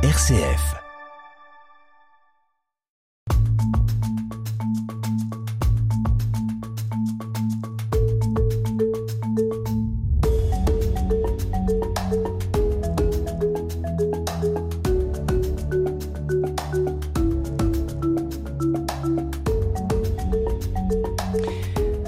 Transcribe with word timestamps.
RCF. 0.00 0.76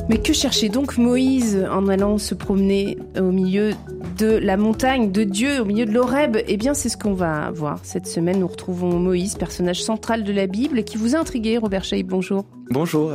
Mais 0.09 0.19
que 0.19 0.33
cherchait 0.33 0.69
donc 0.69 0.97
Moïse 0.97 1.67
en 1.69 1.89
allant 1.89 2.19
se 2.19 2.37
promener 2.37 2.99
au 3.19 3.33
milieu 3.33 3.75
de 4.21 4.37
la 4.37 4.59
montagne 4.59 5.13
de 5.13 5.25
Dieu, 5.25 5.63
au 5.63 5.65
milieu 5.65 5.87
de 5.87 5.93
l'Oreb 5.93 6.37
Eh 6.47 6.59
bien, 6.59 6.75
c'est 6.75 6.91
ce 6.91 6.99
qu'on 6.99 7.15
va 7.15 7.51
voir. 7.53 7.81
Cette 7.85 8.07
semaine, 8.07 8.41
nous 8.41 8.49
retrouvons 8.49 8.99
Moïse, 8.99 9.35
personnage 9.35 9.83
central 9.83 10.25
de 10.25 10.33
la 10.33 10.47
Bible, 10.47 10.85
qui 10.85 10.99
vous 10.99 11.17
a 11.17 11.19
intrigué, 11.19 11.57
Robert 11.57 11.85
Chaïb, 11.85 12.07
bonjour. 12.07 12.45
Bonjour. 12.69 13.13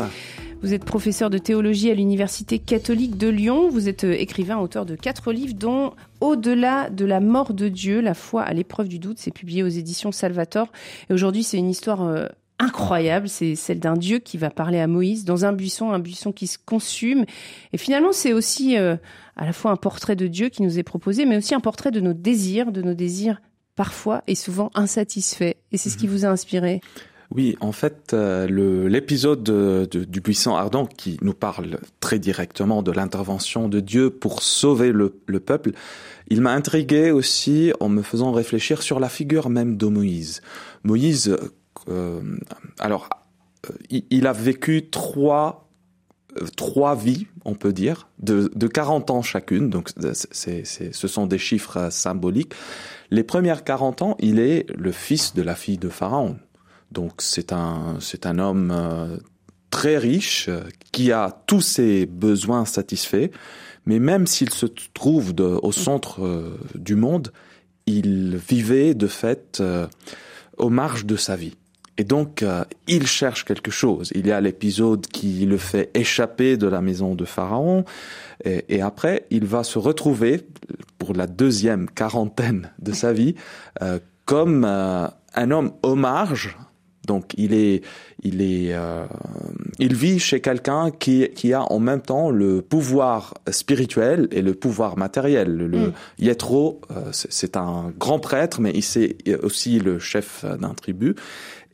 Vous 0.63 0.73
êtes 0.73 0.83
professeur 0.83 1.29
de 1.29 1.37
théologie 1.37 1.91
à 1.91 1.93
l'Université 1.93 2.57
catholique 2.57 3.19
de 3.19 3.27
Lyon. 3.27 3.69
Vous 3.69 3.87
êtes 3.87 4.03
euh, 4.03 4.13
écrivain, 4.13 4.57
auteur 4.57 4.87
de 4.87 4.95
quatre 4.95 5.31
livres, 5.31 5.53
dont 5.53 5.93
Au-delà 6.21 6.89
de 6.89 7.05
la 7.05 7.19
mort 7.19 7.53
de 7.53 7.69
Dieu, 7.69 8.01
la 8.01 8.15
foi 8.15 8.41
à 8.41 8.53
l'épreuve 8.53 8.87
du 8.87 8.97
doute. 8.97 9.19
C'est 9.19 9.33
publié 9.33 9.61
aux 9.61 9.67
éditions 9.67 10.11
Salvator. 10.11 10.71
Et 11.11 11.13
aujourd'hui, 11.13 11.43
c'est 11.43 11.57
une 11.57 11.69
histoire 11.69 12.01
euh, 12.01 12.25
incroyable. 12.59 13.27
C'est 13.29 13.55
celle 13.55 13.79
d'un 13.79 13.95
Dieu 13.95 14.19
qui 14.19 14.37
va 14.37 14.49
parler 14.49 14.79
à 14.79 14.87
Moïse 14.87 15.25
dans 15.25 15.45
un 15.45 15.53
buisson, 15.53 15.91
un 15.91 15.99
buisson 15.99 16.31
qui 16.31 16.47
se 16.47 16.57
consume. 16.63 17.25
Et 17.73 17.77
finalement, 17.77 18.11
c'est 18.11 18.33
aussi 18.33 18.77
euh, 18.77 18.95
à 19.35 19.45
la 19.45 19.53
fois 19.53 19.71
un 19.71 19.75
portrait 19.77 20.15
de 20.15 20.27
Dieu 20.27 20.49
qui 20.49 20.61
nous 20.63 20.79
est 20.79 20.83
proposé, 20.83 21.25
mais 21.25 21.37
aussi 21.37 21.53
un 21.55 21.59
portrait 21.59 21.91
de 21.91 21.99
nos 21.99 22.13
désirs, 22.13 22.71
de 22.71 22.81
nos 22.81 22.93
désirs 22.93 23.41
parfois 23.75 24.23
et 24.27 24.35
souvent 24.35 24.71
insatisfaits. 24.73 25.55
Et 25.71 25.77
c'est 25.77 25.89
ce 25.89 25.97
qui 25.97 26.07
vous 26.07 26.25
a 26.25 26.29
inspiré? 26.29 26.79
Oui, 27.31 27.57
en 27.59 27.71
fait, 27.71 28.13
euh, 28.13 28.87
l'épisode 28.87 29.43
de- 29.43 29.87
de- 29.91 30.03
du 30.05 30.21
buisson 30.21 30.55
ardent 30.55 30.85
qui 30.85 31.17
nous 31.21 31.33
parle 31.33 31.79
très 31.99 32.19
directement 32.19 32.83
de 32.83 32.91
l'intervention 32.91 33.67
de 33.67 33.79
Dieu 33.79 34.11
pour 34.11 34.43
sauver 34.43 34.91
le, 34.91 35.19
le 35.25 35.39
peuple, 35.39 35.71
il 36.29 36.41
m'a 36.41 36.53
intrigué 36.53 37.09
aussi 37.11 37.73
en 37.79 37.89
me 37.89 38.03
faisant 38.03 38.31
réfléchir 38.31 38.83
sur 38.83 38.99
la 38.99 39.09
figure 39.09 39.49
même 39.49 39.75
de 39.75 39.87
Moïse. 39.87 40.41
Moïse, 40.83 41.35
alors, 42.79 43.09
euh, 43.69 43.73
il, 44.09 44.27
a 44.27 44.33
vécu 44.33 44.89
trois 44.89 45.69
euh, 46.41 46.45
trois 46.57 46.95
vies, 46.95 47.27
on 47.45 47.53
peut 47.53 47.73
dire, 47.73 48.09
de, 48.19 48.51
de 48.55 48.67
40 48.67 49.09
ans 49.11 49.21
chacune. 49.21 49.69
Donc, 49.69 49.89
c'est, 50.31 50.63
ce 50.65 51.07
sont 51.07 51.27
des 51.27 51.37
chiffres 51.37 51.77
euh, 51.77 51.89
symboliques. 51.89 52.53
Les 53.11 53.23
premières 53.23 53.63
40 53.63 54.01
ans, 54.01 54.15
il 54.19 54.39
est 54.39 54.65
le 54.75 54.91
fils 54.91 55.33
de 55.33 55.41
la 55.41 55.55
fille 55.55 55.77
de 55.77 55.89
Pharaon. 55.89 56.37
Donc, 56.91 57.13
c'est 57.19 57.53
un, 57.53 57.97
c'est 57.99 58.25
un 58.25 58.39
homme 58.39 58.71
euh, 58.73 59.17
très 59.69 59.97
riche 59.97 60.47
euh, 60.49 60.61
qui 60.91 61.11
a 61.11 61.41
tous 61.47 61.61
ses 61.61 62.05
besoins 62.05 62.65
satisfaits. 62.65 63.29
Mais 63.85 63.99
même 63.99 64.25
s'il 64.27 64.49
se 64.49 64.65
trouve 64.93 65.33
de- 65.33 65.43
au 65.61 65.71
centre 65.71 66.25
euh, 66.25 66.57
du 66.75 66.95
monde, 66.95 67.31
il 67.85 68.35
vivait 68.37 68.95
de 68.95 69.07
fait 69.07 69.59
euh, 69.61 69.87
aux 70.57 70.69
marges 70.69 71.05
de 71.05 71.15
sa 71.15 71.35
vie. 71.35 71.55
Et 71.97 72.03
donc, 72.03 72.43
euh, 72.43 72.63
il 72.87 73.07
cherche 73.07 73.45
quelque 73.45 73.71
chose. 73.71 74.11
Il 74.15 74.27
y 74.27 74.31
a 74.31 74.41
l'épisode 74.41 75.07
qui 75.07 75.45
le 75.45 75.57
fait 75.57 75.91
échapper 75.93 76.57
de 76.57 76.67
la 76.67 76.81
maison 76.81 77.15
de 77.15 77.25
Pharaon. 77.25 77.85
Et, 78.43 78.65
et 78.67 78.81
après, 78.81 79.25
il 79.29 79.45
va 79.45 79.63
se 79.63 79.79
retrouver, 79.79 80.41
pour 80.97 81.13
la 81.13 81.27
deuxième 81.27 81.89
quarantaine 81.89 82.71
de 82.79 82.91
sa 82.91 83.13
vie, 83.13 83.35
euh, 83.81 83.99
comme 84.25 84.65
euh, 84.65 85.07
un 85.35 85.51
homme 85.51 85.71
aux 85.83 85.95
marges. 85.95 86.57
Donc, 87.05 87.33
il 87.37 87.53
est, 87.53 87.83
il 88.23 88.41
est, 88.41 88.73
euh, 88.73 89.05
il 89.77 89.93
vit 89.93 90.17
chez 90.17 90.41
quelqu'un 90.41 90.89
qui, 90.89 91.29
qui 91.35 91.53
a 91.53 91.61
en 91.71 91.79
même 91.79 92.01
temps 92.01 92.31
le 92.31 92.63
pouvoir 92.63 93.35
spirituel 93.51 94.27
et 94.31 94.41
le 94.41 94.55
pouvoir 94.55 94.97
matériel. 94.97 95.55
Le 95.55 95.67
Mm. 95.67 95.93
Yéthro, 96.17 96.81
euh, 96.89 97.09
c'est 97.11 97.31
c'est 97.31 97.57
un 97.57 97.93
grand 97.99 98.17
prêtre, 98.17 98.59
mais 98.59 98.71
il 98.73 98.81
c'est 98.81 99.17
aussi 99.43 99.79
le 99.79 99.99
chef 99.99 100.43
d'un 100.59 100.73
tribu. 100.73 101.15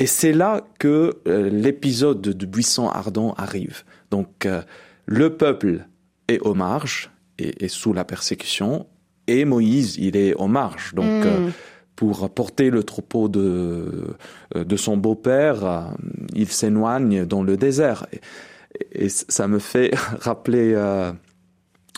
Et 0.02 0.08
c'est 0.08 0.34
là 0.34 0.62
que 0.80 1.20
euh, 1.28 1.50
l'épisode 1.52 2.22
du 2.30 2.48
buisson 2.48 2.90
ardent 2.90 3.36
arrive. 3.38 3.84
Donc, 4.10 4.48
euh, 4.48 4.64
le 5.06 5.38
peuple 5.38 5.86
est 6.28 6.40
aux 6.40 6.56
marges 6.56 7.12
et, 7.38 7.66
et 7.66 7.68
sous 7.68 7.94
la 7.94 8.04
persécution, 8.04 8.88
et 9.28 9.46
Moïse, 9.46 9.98
il 9.98 10.18
est 10.18 10.34
aux 10.34 10.48
marges. 10.48 10.96
Donc, 10.96 11.06
Mm. 11.06 11.28
euh, 11.28 11.50
pour 11.96 12.28
porter 12.32 12.72
le 12.72 12.84
troupeau 12.84 13.28
de, 13.30 14.16
de 14.56 14.76
son 14.76 14.98
beau-père, 14.98 15.94
il 16.34 16.48
s'éloigne 16.48 17.26
dans 17.28 17.44
le 17.44 17.56
désert. 17.58 18.08
Et, 18.12 19.06
et 19.06 19.10
ça 19.10 19.48
me 19.48 19.60
fait 19.60 19.92
rappeler 20.20 20.74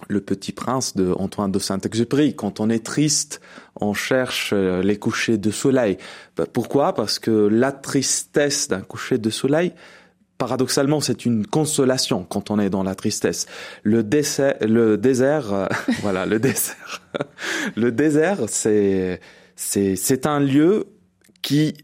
le 0.07 0.21
petit 0.21 0.51
prince 0.51 0.95
de 0.95 1.13
Antoine 1.17 1.51
de 1.51 1.59
Saint-Exupéry. 1.59 2.35
Quand 2.35 2.59
on 2.59 2.69
est 2.69 2.85
triste, 2.85 3.41
on 3.79 3.93
cherche 3.93 4.51
euh, 4.53 4.81
les 4.81 4.97
couchers 4.97 5.37
de 5.37 5.51
soleil. 5.51 5.97
Bah, 6.35 6.45
Pourquoi? 6.51 6.93
Parce 6.93 7.19
que 7.19 7.31
la 7.31 7.71
tristesse 7.71 8.67
d'un 8.67 8.81
coucher 8.81 9.17
de 9.17 9.29
soleil, 9.29 9.73
paradoxalement, 10.37 10.99
c'est 10.99 11.25
une 11.25 11.45
consolation 11.45 12.25
quand 12.27 12.51
on 12.51 12.59
est 12.59 12.69
dans 12.69 12.83
la 12.83 12.95
tristesse. 12.95 13.45
Le, 13.83 14.03
désert, 14.03 14.55
le 14.61 14.97
désert, 14.97 15.53
euh, 15.53 15.67
voilà, 16.01 16.25
le 16.25 16.39
désert. 16.39 17.01
le 17.75 17.91
désert, 17.91 18.39
c'est 18.47 19.19
c'est 19.55 19.95
c'est 19.95 20.25
un 20.25 20.39
lieu 20.39 20.87
qui 21.41 21.75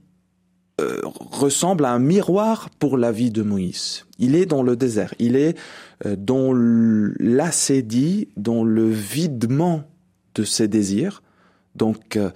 euh, 0.79 1.01
ressemble 1.31 1.85
à 1.85 1.91
un 1.91 1.99
miroir 1.99 2.69
pour 2.79 2.97
la 2.97 3.11
vie 3.11 3.31
de 3.31 3.43
Moïse. 3.43 4.05
Il 4.17 4.35
est 4.35 4.45
dans 4.45 4.63
le 4.63 4.75
désert, 4.75 5.13
il 5.19 5.35
est 5.35 5.57
euh, 6.05 6.15
dans 6.17 6.53
l'assédie, 6.53 8.29
dans 8.37 8.63
le 8.63 8.89
videment 8.89 9.83
de 10.35 10.43
ses 10.43 10.67
désirs. 10.67 11.21
Donc 11.75 12.15
euh, 12.15 12.29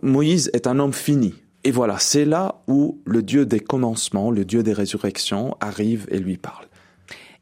Moïse 0.00 0.50
est 0.54 0.66
un 0.66 0.78
homme 0.78 0.92
fini. 0.92 1.34
Et 1.64 1.70
voilà, 1.70 1.98
c'est 1.98 2.24
là 2.24 2.62
où 2.66 3.00
le 3.04 3.22
Dieu 3.22 3.44
des 3.44 3.60
commencements, 3.60 4.30
le 4.30 4.44
Dieu 4.44 4.62
des 4.62 4.72
résurrections 4.72 5.56
arrive 5.60 6.06
et 6.10 6.18
lui 6.18 6.38
parle. 6.38 6.66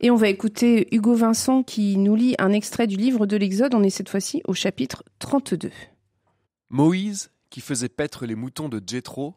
Et 0.01 0.11
on 0.11 0.17
va 0.17 0.29
écouter 0.29 0.89
Hugo 0.95 1.15
Vincent 1.15 1.63
qui 1.63 1.97
nous 1.99 2.17
lit 2.17 2.35
un 2.39 2.53
extrait 2.53 2.87
du 2.87 2.97
livre 2.97 3.27
de 3.27 3.37
l'Exode. 3.37 3.75
On 3.75 3.83
est 3.83 3.91
cette 3.91 4.09
fois-ci 4.09 4.43
au 4.47 4.55
chapitre 4.55 5.05
32. 5.21 5.71
Moïse, 6.71 7.31
qui 7.51 7.61
faisait 7.61 7.89
paître 7.89 8.27
les 8.27 8.35
moutons 8.35 8.69
de 8.69 8.81
Jéthro, 8.85 9.35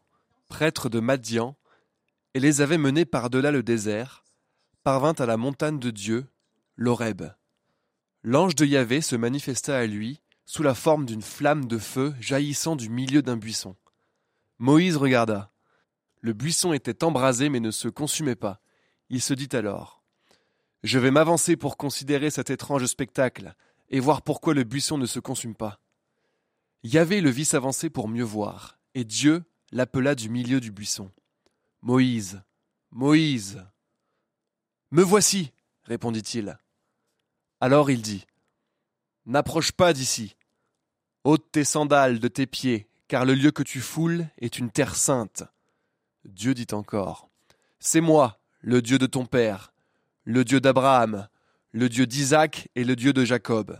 prêtre 0.54 0.88
de 0.88 1.00
Madian, 1.00 1.56
et 2.32 2.38
les 2.38 2.60
avait 2.60 2.78
menés 2.78 3.04
par-delà 3.04 3.50
le 3.50 3.64
désert, 3.64 4.22
parvint 4.84 5.14
à 5.14 5.26
la 5.26 5.36
montagne 5.36 5.80
de 5.80 5.90
Dieu, 5.90 6.28
l'Horeb. 6.76 7.24
L'ange 8.22 8.54
de 8.54 8.64
Yahvé 8.64 9.00
se 9.00 9.16
manifesta 9.16 9.76
à 9.76 9.84
lui 9.86 10.20
sous 10.46 10.62
la 10.62 10.76
forme 10.76 11.06
d'une 11.06 11.22
flamme 11.22 11.64
de 11.64 11.76
feu 11.76 12.14
jaillissant 12.20 12.76
du 12.76 12.88
milieu 12.88 13.20
d'un 13.20 13.36
buisson. 13.36 13.74
Moïse 14.60 14.96
regarda. 14.96 15.50
Le 16.20 16.32
buisson 16.34 16.72
était 16.72 17.02
embrasé 17.02 17.48
mais 17.48 17.58
ne 17.58 17.72
se 17.72 17.88
consumait 17.88 18.36
pas. 18.36 18.60
Il 19.10 19.20
se 19.20 19.34
dit 19.34 19.48
alors 19.56 20.04
Je 20.84 21.00
vais 21.00 21.10
m'avancer 21.10 21.56
pour 21.56 21.76
considérer 21.76 22.30
cet 22.30 22.50
étrange 22.50 22.86
spectacle 22.86 23.56
et 23.88 23.98
voir 23.98 24.22
pourquoi 24.22 24.54
le 24.54 24.62
buisson 24.62 24.98
ne 24.98 25.06
se 25.06 25.18
consume 25.18 25.56
pas. 25.56 25.80
Yahvé 26.84 27.20
le 27.20 27.30
vit 27.30 27.44
s'avancer 27.44 27.90
pour 27.90 28.06
mieux 28.06 28.22
voir, 28.22 28.78
et 28.94 29.02
Dieu 29.02 29.42
l'appela 29.74 30.14
du 30.14 30.30
milieu 30.30 30.60
du 30.60 30.70
buisson. 30.70 31.10
Moïse, 31.82 32.40
Moïse. 32.92 33.62
Me 34.92 35.02
voici, 35.02 35.52
répondit-il. 35.82 36.56
Alors 37.60 37.90
il 37.90 38.00
dit 38.00 38.24
N'approche 39.26 39.72
pas 39.72 39.92
d'ici. 39.92 40.36
ôte 41.24 41.50
tes 41.50 41.64
sandales 41.64 42.20
de 42.20 42.28
tes 42.28 42.46
pieds, 42.46 42.88
car 43.08 43.24
le 43.24 43.34
lieu 43.34 43.50
que 43.50 43.64
tu 43.64 43.80
foules 43.80 44.28
est 44.38 44.58
une 44.58 44.70
terre 44.70 44.94
sainte. 44.94 45.42
Dieu 46.24 46.54
dit 46.54 46.68
encore 46.70 47.28
C'est 47.80 48.00
moi, 48.00 48.40
le 48.60 48.80
Dieu 48.80 48.98
de 48.98 49.06
ton 49.06 49.26
père, 49.26 49.72
le 50.22 50.44
Dieu 50.44 50.60
d'Abraham, 50.60 51.28
le 51.72 51.88
Dieu 51.88 52.06
d'Isaac 52.06 52.68
et 52.76 52.84
le 52.84 52.94
Dieu 52.94 53.12
de 53.12 53.24
Jacob. 53.24 53.76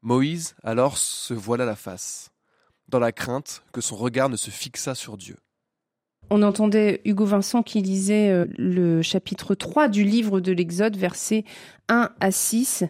Moïse 0.00 0.56
alors 0.62 0.96
se 0.96 1.34
voila 1.34 1.66
la 1.66 1.76
face, 1.76 2.32
dans 2.94 3.00
la 3.00 3.10
crainte 3.10 3.64
que 3.72 3.80
son 3.80 3.96
regard 3.96 4.28
ne 4.28 4.36
se 4.36 4.50
fixât 4.50 4.94
sur 4.94 5.16
Dieu. 5.16 5.36
On 6.30 6.42
entendait 6.42 7.00
Hugo 7.04 7.24
Vincent 7.24 7.64
qui 7.64 7.82
lisait 7.82 8.30
euh, 8.30 8.46
le 8.56 9.02
chapitre 9.02 9.56
3 9.56 9.88
du 9.88 10.04
livre 10.04 10.38
de 10.38 10.52
l'Exode, 10.52 10.96
versets 10.96 11.44
1 11.88 12.10
à 12.20 12.30
6. 12.30 12.84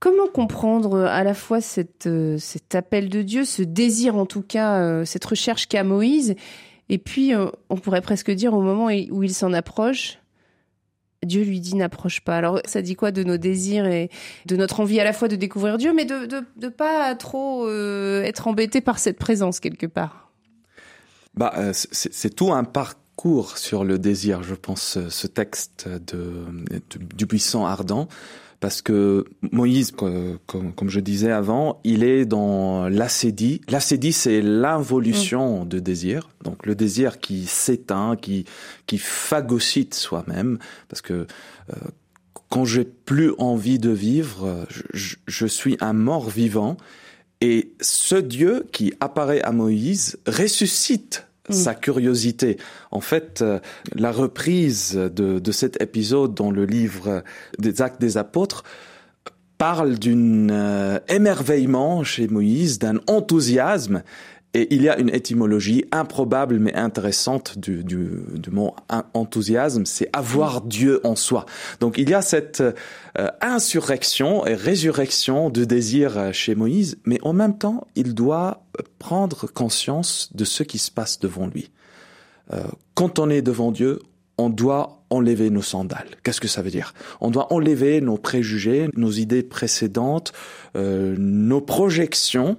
Comment 0.00 0.26
comprendre 0.26 0.94
euh, 0.94 1.06
à 1.06 1.22
la 1.22 1.34
fois 1.34 1.58
euh, 2.06 2.38
cet 2.38 2.74
appel 2.74 3.10
de 3.10 3.20
Dieu, 3.20 3.44
ce 3.44 3.60
désir 3.62 4.16
en 4.16 4.24
tout 4.24 4.40
cas, 4.40 5.04
cette 5.04 5.26
recherche 5.26 5.68
qu'a 5.68 5.84
Moïse, 5.84 6.34
et 6.88 6.96
puis 6.96 7.32
on 7.68 7.76
pourrait 7.76 8.00
presque 8.00 8.30
dire 8.30 8.54
au 8.54 8.62
moment 8.62 8.86
où 8.86 9.22
il 9.22 9.34
s'en 9.34 9.52
approche, 9.52 10.18
Dieu 11.24 11.42
lui 11.44 11.60
dit 11.60 11.76
n'approche 11.76 12.20
pas. 12.20 12.36
Alors 12.36 12.60
ça 12.64 12.82
dit 12.82 12.94
quoi 12.94 13.10
de 13.12 13.22
nos 13.22 13.36
désirs 13.36 13.86
et 13.86 14.10
de 14.46 14.56
notre 14.56 14.80
envie 14.80 15.00
à 15.00 15.04
la 15.04 15.12
fois 15.12 15.28
de 15.28 15.36
découvrir 15.36 15.78
Dieu, 15.78 15.92
mais 15.94 16.04
de 16.04 16.26
de, 16.26 16.44
de 16.56 16.68
pas 16.68 17.14
trop 17.14 17.66
euh, 17.66 18.22
être 18.22 18.48
embêté 18.48 18.80
par 18.80 18.98
cette 18.98 19.18
présence 19.18 19.60
quelque 19.60 19.86
part? 19.86 20.30
Bah, 21.34 21.52
euh, 21.56 21.72
c'est 21.72 22.34
tout 22.34 22.52
un 22.52 22.64
parcours 22.64 23.56
sur 23.56 23.84
le 23.84 23.98
désir, 23.98 24.42
je 24.42 24.54
pense, 24.54 24.98
ce 25.08 25.26
texte 25.26 25.88
de, 25.88 26.44
du 27.14 27.24
buisson 27.24 27.64
ardent 27.64 28.08
parce 28.62 28.80
que 28.80 29.24
Moïse, 29.50 29.90
comme, 29.90 30.38
comme, 30.46 30.88
je 30.88 31.00
disais 31.00 31.32
avant, 31.32 31.80
il 31.82 32.04
est 32.04 32.24
dans 32.24 32.88
l'acédie. 32.88 33.60
L'acédie, 33.68 34.12
c'est 34.12 34.40
l'involution 34.40 35.64
mm. 35.64 35.68
de 35.68 35.78
désir, 35.80 36.30
donc 36.44 36.64
le 36.64 36.76
désir 36.76 37.18
qui 37.18 37.46
s'éteint, 37.46 38.14
qui 38.14 38.44
qui 38.86 38.98
phagocyte 38.98 39.94
soi-même, 39.94 40.60
parce 40.88 41.02
que 41.02 41.12
euh, 41.70 41.74
quand 42.50 42.64
j'ai 42.64 42.84
plus 42.84 43.32
envie 43.38 43.80
de 43.80 43.90
vivre, 43.90 44.64
je, 44.94 45.16
je 45.26 45.46
suis 45.46 45.76
un 45.80 45.92
mort 45.92 46.30
vivant, 46.30 46.76
et 47.40 47.72
ce 47.80 48.14
Dieu 48.14 48.64
qui 48.70 48.94
apparaît 49.00 49.42
à 49.42 49.50
Moïse 49.50 50.20
ressuscite 50.28 51.26
Mm. 51.48 51.52
sa 51.54 51.74
curiosité. 51.74 52.56
En 52.92 53.00
fait, 53.00 53.42
euh, 53.42 53.58
la 53.96 54.12
reprise 54.12 54.94
de, 54.94 55.40
de, 55.40 55.52
cet 55.52 55.82
épisode 55.82 56.34
dans 56.34 56.52
le 56.52 56.64
livre 56.64 57.24
des 57.58 57.82
Actes 57.82 58.00
des 58.00 58.16
Apôtres 58.16 58.62
parle 59.62 59.96
d'un 59.96 60.48
euh, 60.50 60.98
émerveillement 61.08 62.02
chez 62.02 62.26
Moïse, 62.26 62.80
d'un 62.80 62.98
enthousiasme 63.06 64.02
et 64.54 64.74
il 64.74 64.82
y 64.82 64.88
a 64.88 64.98
une 64.98 65.08
étymologie 65.08 65.84
improbable 65.92 66.58
mais 66.58 66.74
intéressante 66.74 67.58
du, 67.58 67.84
du, 67.84 68.08
du 68.34 68.50
mot 68.50 68.74
enthousiasme, 69.14 69.86
c'est 69.86 70.08
avoir 70.12 70.60
Dieu 70.60 71.00
en 71.04 71.16
soi. 71.16 71.46
Donc 71.80 71.96
il 71.96 72.10
y 72.10 72.14
a 72.14 72.22
cette 72.22 72.60
euh, 72.60 73.28
insurrection 73.40 74.46
et 74.46 74.54
résurrection 74.54 75.48
de 75.50 75.64
désir 75.64 76.32
chez 76.32 76.54
Moïse, 76.54 76.98
mais 77.06 77.18
en 77.22 77.32
même 77.32 77.56
temps, 77.56 77.86
il 77.94 78.14
doit 78.14 78.64
prendre 78.98 79.46
conscience 79.46 80.30
de 80.34 80.44
ce 80.44 80.62
qui 80.62 80.78
se 80.78 80.90
passe 80.90 81.18
devant 81.18 81.46
lui. 81.46 81.70
Euh, 82.52 82.62
quand 82.94 83.18
on 83.18 83.30
est 83.30 83.42
devant 83.42 83.72
Dieu, 83.72 84.00
on 84.38 84.50
doit 84.50 85.04
enlever 85.10 85.50
nos 85.50 85.62
sandales. 85.62 86.08
Qu'est-ce 86.22 86.40
que 86.40 86.48
ça 86.48 86.62
veut 86.62 86.70
dire? 86.70 86.94
On 87.20 87.30
doit 87.30 87.52
enlever 87.52 88.00
nos 88.00 88.16
préjugés, 88.16 88.88
nos 88.96 89.10
idées 89.10 89.42
précédentes, 89.42 90.32
euh, 90.76 91.14
nos 91.18 91.60
projections 91.60 92.58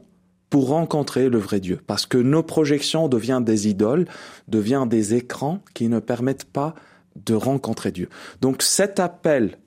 pour 0.53 0.67
rencontrer 0.67 1.29
le 1.29 1.39
vrai 1.39 1.59
Dieu. 1.59 1.79
Parce 1.87 2.05
que 2.05 2.19
nos 2.19 2.43
projections 2.43 3.07
deviennent 3.07 3.43
des 3.43 3.67
idoles, 3.67 4.05
deviennent 4.47 4.87
des 4.87 5.15
écrans 5.15 5.63
qui 5.73 5.87
ne 5.87 5.97
permettent 5.97 6.45
pas 6.45 6.75
de 7.15 7.33
rencontrer 7.33 7.91
Dieu. 7.91 8.07
Donc 8.39 8.61
cet 8.61 8.99
appel 8.99 9.57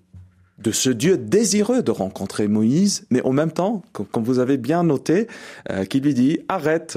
de 0.58 0.70
ce 0.70 0.88
Dieu 0.88 1.18
désireux 1.18 1.82
de 1.82 1.90
rencontrer 1.90 2.46
Moïse, 2.46 3.04
mais 3.10 3.20
en 3.22 3.32
même 3.32 3.50
temps, 3.50 3.82
comme 3.90 4.22
vous 4.22 4.38
avez 4.38 4.58
bien 4.58 4.84
noté, 4.84 5.26
euh, 5.72 5.84
qui 5.86 5.98
lui 5.98 6.14
dit 6.14 6.38
arrête, 6.48 6.96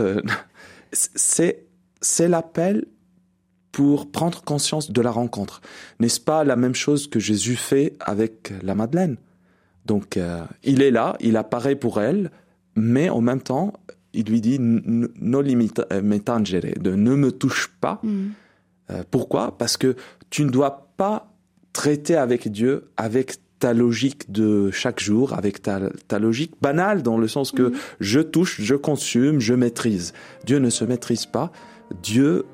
c'est 0.92 1.66
c'est 2.00 2.28
l'appel 2.28 2.86
pour 3.72 4.12
prendre 4.12 4.44
conscience 4.44 4.92
de 4.92 5.02
la 5.02 5.10
rencontre. 5.10 5.62
N'est-ce 6.00 6.20
pas 6.22 6.44
la 6.44 6.56
même 6.56 6.76
chose 6.76 7.08
que 7.08 7.20
Jésus 7.20 7.56
fait 7.56 7.96
avec 8.02 8.54
la 8.62 8.76
Madeleine? 8.76 9.18
Donc 9.88 10.16
euh, 10.16 10.44
il 10.64 10.84
est 10.84 10.92
là, 10.92 11.18
il 11.22 11.38
apparaît 11.38 11.76
pour 11.76 12.00
elle, 12.00 12.30
mais 12.80 13.10
en 13.10 13.22
même 13.22 13.42
temps, 13.42 13.74
il 14.14 14.26
lui 14.26 14.42
dit 14.42 14.58
no 14.60 15.42
euh, 15.42 16.02
metangere, 16.02 16.80
de 16.80 16.96
ne 16.96 17.16
me 17.16 17.32
touche 17.32 17.72
pas. 17.80 18.00
Mm. 18.04 18.28
Euh, 18.92 19.04
pourquoi? 19.12 19.58
Parce 19.58 19.78
que 19.78 19.96
tu 20.30 20.44
ne 20.44 20.50
dois 20.50 20.90
pas 20.98 21.32
traiter 21.74 22.16
avec 22.16 22.52
Dieu 22.52 22.90
avec 22.98 23.38
ta 23.60 23.74
logique 23.74 24.32
de 24.32 24.72
chaque 24.72 25.00
jour, 25.00 25.34
avec 25.34 25.62
ta, 25.62 25.82
ta 26.08 26.18
logique 26.18 26.54
banale 26.62 27.04
dans 27.04 27.18
le 27.18 27.28
sens 27.28 27.52
que 27.52 27.64
mm. 27.64 27.74
je 28.00 28.20
touche, 28.20 28.62
je 28.62 28.76
consomme, 28.76 29.40
je 29.40 29.54
maîtrise. 29.54 30.14
Dieu 30.46 30.60
ne 30.60 30.70
se 30.70 30.86
maîtrise 30.86 31.26
pas. 31.26 31.52
Dieu, 32.02 32.46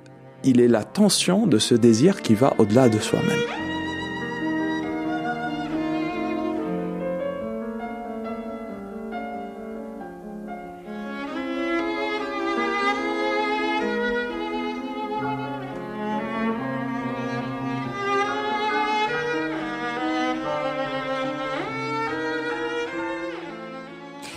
il 0.43 0.59
est 0.59 0.67
la 0.67 0.83
tension 0.83 1.47
de 1.47 1.57
ce 1.57 1.75
désir 1.75 2.21
qui 2.21 2.35
va 2.35 2.53
au-delà 2.57 2.89
de 2.89 2.99
soi-même. 2.99 3.64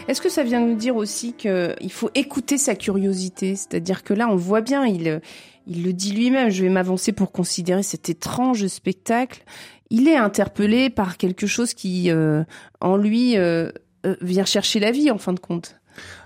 Est-ce 0.08 0.22
que 0.22 0.30
ça 0.30 0.42
vient 0.42 0.60
nous 0.60 0.74
dire 0.74 0.96
aussi 0.96 1.34
qu'il 1.34 1.92
faut 1.92 2.10
écouter 2.14 2.56
sa 2.56 2.74
curiosité? 2.74 3.54
C'est-à-dire 3.56 4.02
que 4.02 4.14
là, 4.14 4.26
on 4.30 4.36
voit 4.36 4.62
bien, 4.62 4.86
il, 4.86 5.20
le 5.66 5.92
dit 5.92 6.12
lui-même, 6.12 6.48
je 6.48 6.62
vais 6.62 6.70
m'avancer 6.70 7.12
pour 7.12 7.30
considérer 7.30 7.82
cet 7.82 8.08
étrange 8.08 8.66
spectacle. 8.68 9.44
Il 9.90 10.08
est 10.08 10.16
interpellé 10.16 10.88
par 10.88 11.18
quelque 11.18 11.46
chose 11.46 11.74
qui, 11.74 12.10
euh, 12.10 12.42
en 12.80 12.96
lui, 12.96 13.36
euh, 13.36 13.70
euh, 14.06 14.16
vient 14.22 14.46
chercher 14.46 14.80
la 14.80 14.92
vie, 14.92 15.10
en 15.10 15.18
fin 15.18 15.34
de 15.34 15.40
compte. 15.40 15.76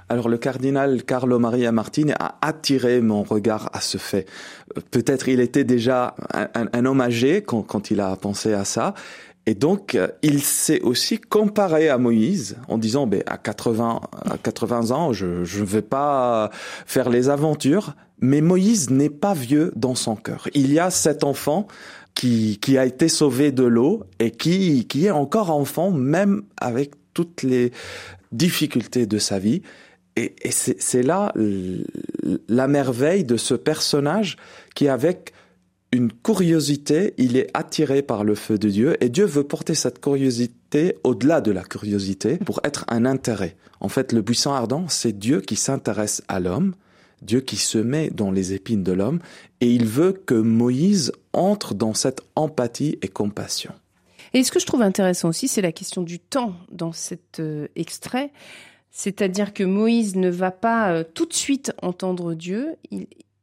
Alors 0.09 0.29
le 0.29 0.37
cardinal 0.37 1.05
Carlo 1.05 1.39
Maria 1.39 1.73
Martini 1.73 2.13
a 2.13 2.37
attiré 2.43 3.01
mon 3.01 3.23
regard 3.23 3.71
à 3.73 3.81
ce 3.81 3.97
fait. 3.97 4.27
Peut-être 4.91 5.29
il 5.29 5.41
était 5.41 5.65
déjà 5.65 6.15
un, 6.35 6.85
homme 6.85 7.01
âgé 7.01 7.43
quand, 7.43 7.91
il 7.91 7.99
a 8.01 8.15
pensé 8.17 8.53
à 8.53 8.67
ça, 8.67 8.93
et 9.47 9.55
donc, 9.55 9.95
euh, 9.95 10.09
il 10.23 10.41
s'est 10.41 10.81
aussi 10.83 11.19
comparé 11.19 11.89
à 11.89 11.99
Moïse 11.99 12.57
en 12.69 12.79
disant, 12.79 13.07
ben, 13.07 13.23
à 13.27 13.39
80, 13.39 14.01
à 14.31 14.39
80 14.39 14.91
ans, 14.93 15.13
je 15.13 15.27
ne 15.27 15.65
vais 15.65 15.83
pas 15.83 16.51
faire 16.87 17.11
les 17.11 17.29
aventures. 17.29 17.95
Mais 18.21 18.41
Moïse 18.41 18.91
n'est 18.91 19.11
pas 19.11 19.35
vieux 19.35 19.73
dans 19.75 19.97
son 19.97 20.15
cœur. 20.15 20.49
Il 20.55 20.73
y 20.73 20.79
a 20.79 20.91
cet 20.91 21.25
enfant 21.25 21.67
qui, 22.15 22.59
qui 22.61 22.79
a 22.79 22.87
été 22.87 23.09
sauvé 23.09 23.51
de 23.51 23.65
l'eau 23.65 24.05
et 24.21 24.31
qui, 24.31 24.87
qui 24.87 25.07
est 25.07 25.11
encore 25.11 25.51
enfant, 25.51 25.91
même 25.91 26.43
avec 26.57 26.93
toutes 27.15 27.43
les 27.43 27.73
difficultés 28.31 29.07
de 29.07 29.19
sa 29.19 29.41
vie. 29.41 29.63
Et, 30.15 30.37
et 30.43 30.53
c'est 30.53 31.03
là 31.03 31.33
la 32.49 32.69
merveille 32.69 33.25
de 33.25 33.37
ce 33.37 33.55
personnage 33.55 34.37
qui, 34.77 34.87
avec 34.87 35.33
une 35.93 36.11
curiosité, 36.11 37.13
il 37.19 37.37
est 37.37 37.49
attiré 37.53 38.01
par 38.01 38.25
le 38.25 38.35
feu 38.35 38.59
de 38.59 38.71
Dieu 38.71 38.97
et 39.05 39.11
Dieu 39.11 39.27
veut 39.27 39.45
porter 39.45 39.75
cette 39.75 40.01
curiosité 40.01 40.97
au-delà 41.05 41.43
de 41.43 41.53
la 41.53 41.63
curiosité 41.63 42.39
pour 42.39 42.61
être 42.65 42.87
un 42.89 43.05
intérêt. 43.05 43.57
En 43.81 43.89
fait, 43.89 44.13
le 44.13 44.23
buisson 44.23 44.53
ardent, 44.53 44.87
c'est 44.89 45.19
Dieu 45.19 45.43
qui 45.43 45.55
s'intéresse 45.55 46.23
à 46.29 46.41
l'homme, 46.41 46.75
Dieu 47.21 47.41
qui 47.41 47.57
se 47.57 47.79
met 47.79 48.09
dans 48.11 48.31
les 48.31 48.55
épines 48.55 48.83
de 48.83 48.93
l'homme 48.93 49.21
et 49.61 49.71
il 49.71 49.85
veut 49.85 50.13
que 50.13 50.35
Moïse 50.35 51.13
entre 51.35 51.75
dans 51.75 51.95
cette 51.95 52.23
empathie 52.37 52.99
et 53.03 53.09
compassion. 53.09 53.73
Et 54.35 54.43
ce 54.45 54.51
que 54.51 54.61
je 54.61 54.67
trouve 54.67 54.83
intéressant 54.83 55.29
aussi, 55.29 55.47
c'est 55.47 55.61
la 55.61 55.73
question 55.73 56.03
du 56.03 56.19
temps 56.19 56.55
dans 56.71 56.93
cet 56.93 57.39
euh, 57.39 57.69
extrait. 57.77 58.33
C'est-à-dire 58.91 59.53
que 59.53 59.63
Moïse 59.63 60.17
ne 60.17 60.31
va 60.31 60.51
pas 60.51 60.93
euh, 60.93 61.05
tout 61.05 61.27
de 61.27 61.35
suite 61.35 61.73
entendre 61.83 62.35
Dieu, 62.35 62.77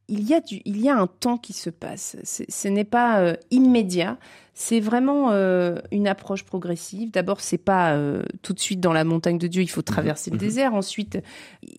il 0.10 0.28
y 0.28 0.34
a 0.34 0.42
du, 0.42 0.62
il 0.66 0.82
y 0.82 0.90
a 0.90 0.98
un 0.98 1.08
temps 1.08 1.38
qui 1.38 1.54
se 1.54 1.70
passe. 1.70 2.18
Ce 2.24 2.68
n'est 2.68 2.84
pas 2.84 3.20
euh, 3.20 3.36
immédiat. 3.52 4.18
C'est 4.54 4.82
vraiment 4.82 5.32
euh, 5.32 5.76
une 5.92 6.08
approche 6.08 6.44
progressive. 6.44 7.12
D'abord, 7.12 7.40
c'est 7.40 7.58
pas 7.58 7.94
euh, 7.94 8.24
tout 8.42 8.52
de 8.54 8.60
suite 8.60 8.82
dans 8.82 8.92
la 8.92 9.06
montagne 9.06 9.38
de 9.38 9.48
Dieu. 9.48 9.62
Il 9.62 9.70
faut 9.70 9.82
traverser 9.82 10.32
le 10.32 10.36
mhm. 10.36 10.42
désert. 10.42 10.74
Ensuite, 10.74 11.20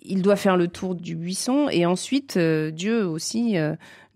il 0.04 0.22
doit 0.22 0.36
faire 0.36 0.56
le 0.56 0.68
tour 0.68 0.94
du 0.94 1.14
buisson. 1.16 1.68
Et 1.68 1.84
ensuite, 1.84 2.38
Dieu 2.38 3.06
aussi 3.06 3.56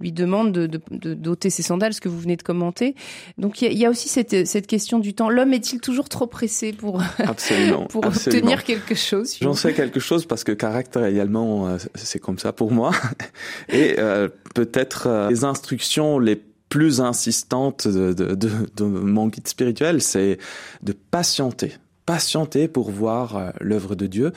lui 0.00 0.12
demande 0.12 0.52
de, 0.52 0.80
de, 0.90 1.14
d'ôter 1.14 1.50
ses 1.50 1.62
sandales, 1.62 1.94
ce 1.94 2.00
que 2.00 2.08
vous 2.08 2.18
venez 2.18 2.36
de 2.36 2.42
commenter. 2.42 2.94
Donc 3.38 3.62
il 3.62 3.72
y, 3.78 3.86
a 3.86 3.90
aussi 3.90 4.08
cette, 4.08 4.46
cette 4.46 4.66
question 4.66 4.98
du 4.98 5.14
temps. 5.14 5.30
L'homme 5.30 5.52
est-il 5.52 5.80
toujours 5.80 6.08
trop 6.08 6.26
pressé 6.26 6.72
pour, 6.72 7.00
absolument, 7.18 7.86
pour 7.88 8.04
obtenir 8.04 8.64
quelque 8.64 8.94
chose 8.94 9.36
J'en 9.40 9.54
sais 9.54 9.72
quelque 9.72 10.00
chose 10.00 10.26
parce 10.26 10.44
que 10.44 10.52
caractériellement, 10.52 11.68
euh, 11.68 11.76
c'est 11.94 12.18
comme 12.18 12.38
ça 12.38 12.52
pour 12.52 12.72
moi. 12.72 12.90
Et 13.68 13.94
euh, 13.98 14.28
peut-être 14.54 15.06
euh, 15.06 15.30
les 15.30 15.44
instructions 15.44 16.18
les 16.18 16.42
plus 16.68 17.00
insistantes 17.00 17.86
de, 17.86 18.12
de, 18.12 18.34
de, 18.34 18.50
de 18.76 18.84
mon 18.84 19.28
guide 19.28 19.46
spirituel, 19.46 20.02
c'est 20.02 20.38
de 20.82 20.92
patienter 20.92 21.74
patienter 22.06 22.68
pour 22.68 22.90
voir 22.90 23.54
l'œuvre 23.62 23.94
de 23.94 24.06
Dieu 24.06 24.32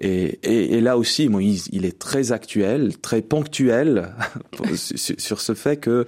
et, 0.00 0.80
là 0.80 0.96
aussi, 0.96 1.28
Moïse, 1.28 1.68
il 1.72 1.84
est 1.84 1.98
très 1.98 2.32
actuel, 2.32 2.96
très 2.98 3.20
ponctuel 3.20 4.14
sur 4.74 5.40
ce 5.40 5.54
fait 5.54 5.76
que 5.76 6.06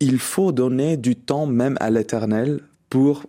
il 0.00 0.18
faut 0.18 0.52
donner 0.52 0.96
du 0.96 1.16
temps 1.16 1.46
même 1.46 1.78
à 1.80 1.90
l'Éternel 1.90 2.60
pour 2.90 3.24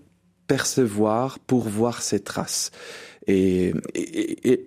percevoir, 0.47 1.39
pour 1.39 1.69
voir 1.69 2.01
ses 2.01 2.19
traces. 2.19 2.71
Et, 3.27 3.73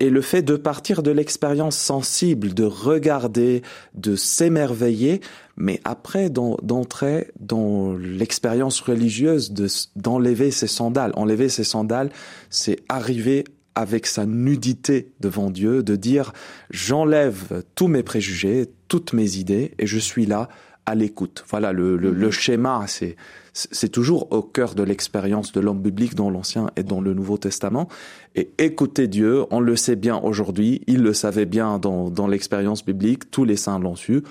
le 0.01 0.21
fait 0.21 0.43
de 0.43 0.57
partir 0.57 1.03
de 1.03 1.13
l'expérience 1.13 1.77
sensible, 1.77 2.55
de 2.55 2.65
regarder, 2.65 3.63
de 3.95 4.17
s'émerveiller, 4.17 5.21
mais 5.57 5.81
après 5.85 6.29
d'entrer 6.31 7.31
dans 7.39 7.95
l'expérience 7.95 8.81
religieuse, 8.81 9.53
d'enlever 9.95 10.51
ses 10.51 10.67
sandales. 10.67 11.13
Enlever 11.15 11.49
ses 11.49 11.65
sandales, 11.65 12.11
c'est 12.51 12.81
arriver 12.89 13.45
avec 13.79 14.07
sa 14.07 14.27
nudité 14.27 15.13
devant 15.21 15.51
Dieu, 15.51 15.85
de 15.85 15.95
dire 15.95 16.33
j'enlève 16.71 17.63
tous 17.77 17.87
mes 17.87 18.03
préjugés, 18.03 18.67
toutes 18.89 19.13
mes 19.13 19.37
idées, 19.37 19.73
et 19.79 19.87
je 19.87 20.01
suis 20.01 20.27
là 20.27 20.49
à 20.85 20.97
l'écoute. 20.97 21.45
Voilà, 21.49 21.73
le, 21.73 21.97
le, 21.97 22.13
le 22.13 22.31
schéma, 22.33 22.85
c'est 22.89 23.15
c'est 23.53 23.89
toujours 23.89 24.33
au 24.33 24.43
cœur 24.43 24.75
de 24.75 24.83
l'expérience 24.83 25.53
de 25.53 25.61
l'homme 25.61 25.81
biblique 25.81 26.15
dans 26.17 26.31
l'Ancien 26.31 26.71
et 26.77 26.83
dans 26.83 27.01
le 27.01 27.15
Nouveau 27.15 27.39
Testament. 27.39 27.89
Et 28.35 28.51
écouter 28.59 29.07
Dieu, 29.07 29.45
on 29.51 29.61
le 29.61 29.77
sait 29.77 29.97
bien 29.97 30.17
aujourd'hui, 30.17 30.83
il 30.87 31.03
le 31.03 31.13
savait 31.13 31.47
bien 31.47 31.79
dans, 31.79 32.11
dans 32.11 32.27
l'expérience 32.27 32.85
biblique, 32.85 33.31
tous 33.31 33.45
les 33.45 33.57
saints 33.57 33.79
l'ont 33.79 33.97
su, 33.97 34.23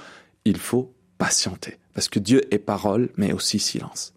il 0.45 0.57
faut 0.57 0.93
patienter. 1.17 1.77
Parce 1.93 2.09
que 2.09 2.19
Dieu 2.19 2.41
est 2.53 2.59
parole, 2.59 3.09
mais 3.17 3.33
aussi 3.33 3.59
silence. 3.59 4.13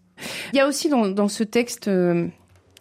Il 0.53 0.57
y 0.57 0.59
a 0.59 0.67
aussi 0.67 0.87
dans, 0.87 1.07
dans 1.07 1.27
ce 1.27 1.43
texte 1.43 1.87
euh, 1.87 2.27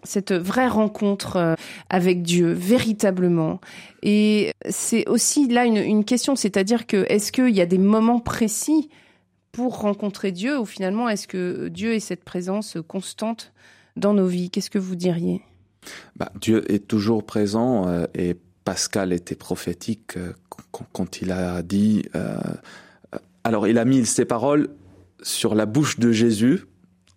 cette 0.03 0.33
vraie 0.33 0.69
rencontre 0.69 1.37
euh, 1.37 1.55
avec 1.89 2.23
Dieu, 2.23 2.53
véritablement. 2.53 3.61
Et 4.03 4.53
c'est 4.69 5.09
aussi 5.09 5.49
là 5.49 5.65
une, 5.65 6.05
question, 6.05 6.37
c'est-à-dire 6.37 6.87
que 6.87 7.05
est-ce 7.09 7.33
qu'il 7.33 7.51
y 7.51 7.61
a 7.61 7.67
des 7.67 7.79
moments 7.79 8.21
précis 8.21 8.89
pour 9.53 9.81
rencontrer 9.81 10.33
Dieu 10.33 10.59
ou 10.59 10.65
finalement 10.65 11.09
est-ce 11.09 11.27
que 11.27 11.69
Dieu 11.69 11.95
est 11.95 12.01
cette 12.01 12.25
présence 12.25 12.79
constante 12.87 13.53
dans 13.97 14.15
nos 14.15 14.27
vies? 14.27 14.51
Qu'est-ce 14.51 14.71
que 14.71 14.79
vous 14.79 14.97
diriez? 14.97 15.43
Bah, 16.17 16.31
Dieu 16.41 16.71
est 16.71 16.87
toujours 16.87 17.25
présent 17.25 17.89
euh, 17.89 18.07
et 18.15 18.37
Pascal 18.65 19.13
était 19.13 19.35
prophétique 19.35 20.17
euh, 20.17 20.33
quand, 20.93 21.21
il 21.21 21.33
a 21.33 21.63
dit... 21.63 22.05
Alors 23.43 23.67
il 23.67 23.79
a 23.79 23.85
mis 23.85 24.05
ses 24.05 24.27
paroles 24.27 24.69
sur 25.23 25.55
la 25.55 25.67
bouche 25.67 25.99
de 25.99 26.13
Jésus 26.13 26.67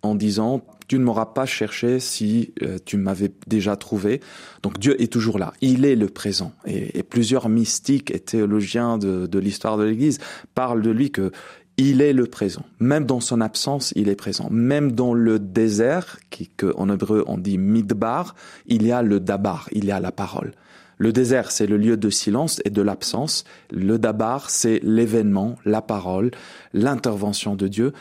en 0.02 0.14
disant 0.14 0.62
tu 0.86 0.98
ne 0.98 1.04
m'auras 1.04 1.26
pas 1.26 1.46
cherché 1.46 2.00
si 2.00 2.52
euh, 2.62 2.78
tu 2.84 2.96
m'avais 2.96 3.32
déjà 3.46 3.76
trouvé. 3.76 4.20
Donc 4.62 4.78
Dieu 4.78 5.00
est 5.00 5.12
toujours 5.12 5.38
là. 5.38 5.52
Il 5.60 5.84
est 5.84 5.96
le 5.96 6.08
présent. 6.08 6.52
Et, 6.66 6.98
et 6.98 7.02
plusieurs 7.02 7.48
mystiques 7.48 8.10
et 8.10 8.20
théologiens 8.20 8.98
de, 8.98 9.38
l'histoire 9.38 9.76
de 9.76 9.84
l'Église 9.84 10.18
parlent 10.54 10.82
de 10.82 10.90
lui 10.90 11.10
que 11.10 11.32
il 11.76 12.02
est 12.02 12.12
le 12.12 12.26
présent. 12.26 12.64
Même 12.78 13.04
dans 13.04 13.18
son 13.18 13.40
absence, 13.40 13.92
il 13.96 14.08
est 14.08 14.14
présent. 14.14 14.48
Même 14.50 14.92
dans 14.92 15.12
le 15.12 15.40
désert, 15.40 16.18
qui, 16.30 16.48
que 16.48 16.72
en 16.76 16.88
hébreu 16.88 17.24
on 17.26 17.36
dit 17.36 17.58
midbar, 17.58 18.36
il 18.66 18.86
y 18.86 18.92
a 18.92 19.02
le 19.02 19.18
dabar, 19.18 19.68
il 19.72 19.84
y 19.84 19.90
a 19.90 19.98
la 19.98 20.12
parole. 20.12 20.52
Le 20.98 21.12
désert, 21.12 21.50
c'est 21.50 21.66
le 21.66 21.76
lieu 21.76 21.96
de 21.96 22.10
silence 22.10 22.62
et 22.64 22.70
de 22.70 22.80
l'absence. 22.80 23.44
Le 23.72 23.98
dabar, 23.98 24.50
c'est 24.50 24.78
l'événement, 24.84 25.56
la 25.64 25.82
parole, 25.82 26.30
l'intervention 26.72 27.56
de 27.56 27.66
Dieu. 27.66 27.92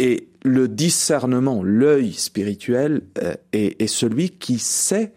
Et 0.00 0.30
le 0.42 0.66
discernement, 0.66 1.62
l'œil 1.62 2.14
spirituel, 2.14 3.02
euh, 3.22 3.34
est, 3.52 3.86
celui 3.86 4.30
qui 4.30 4.58
sait 4.58 5.12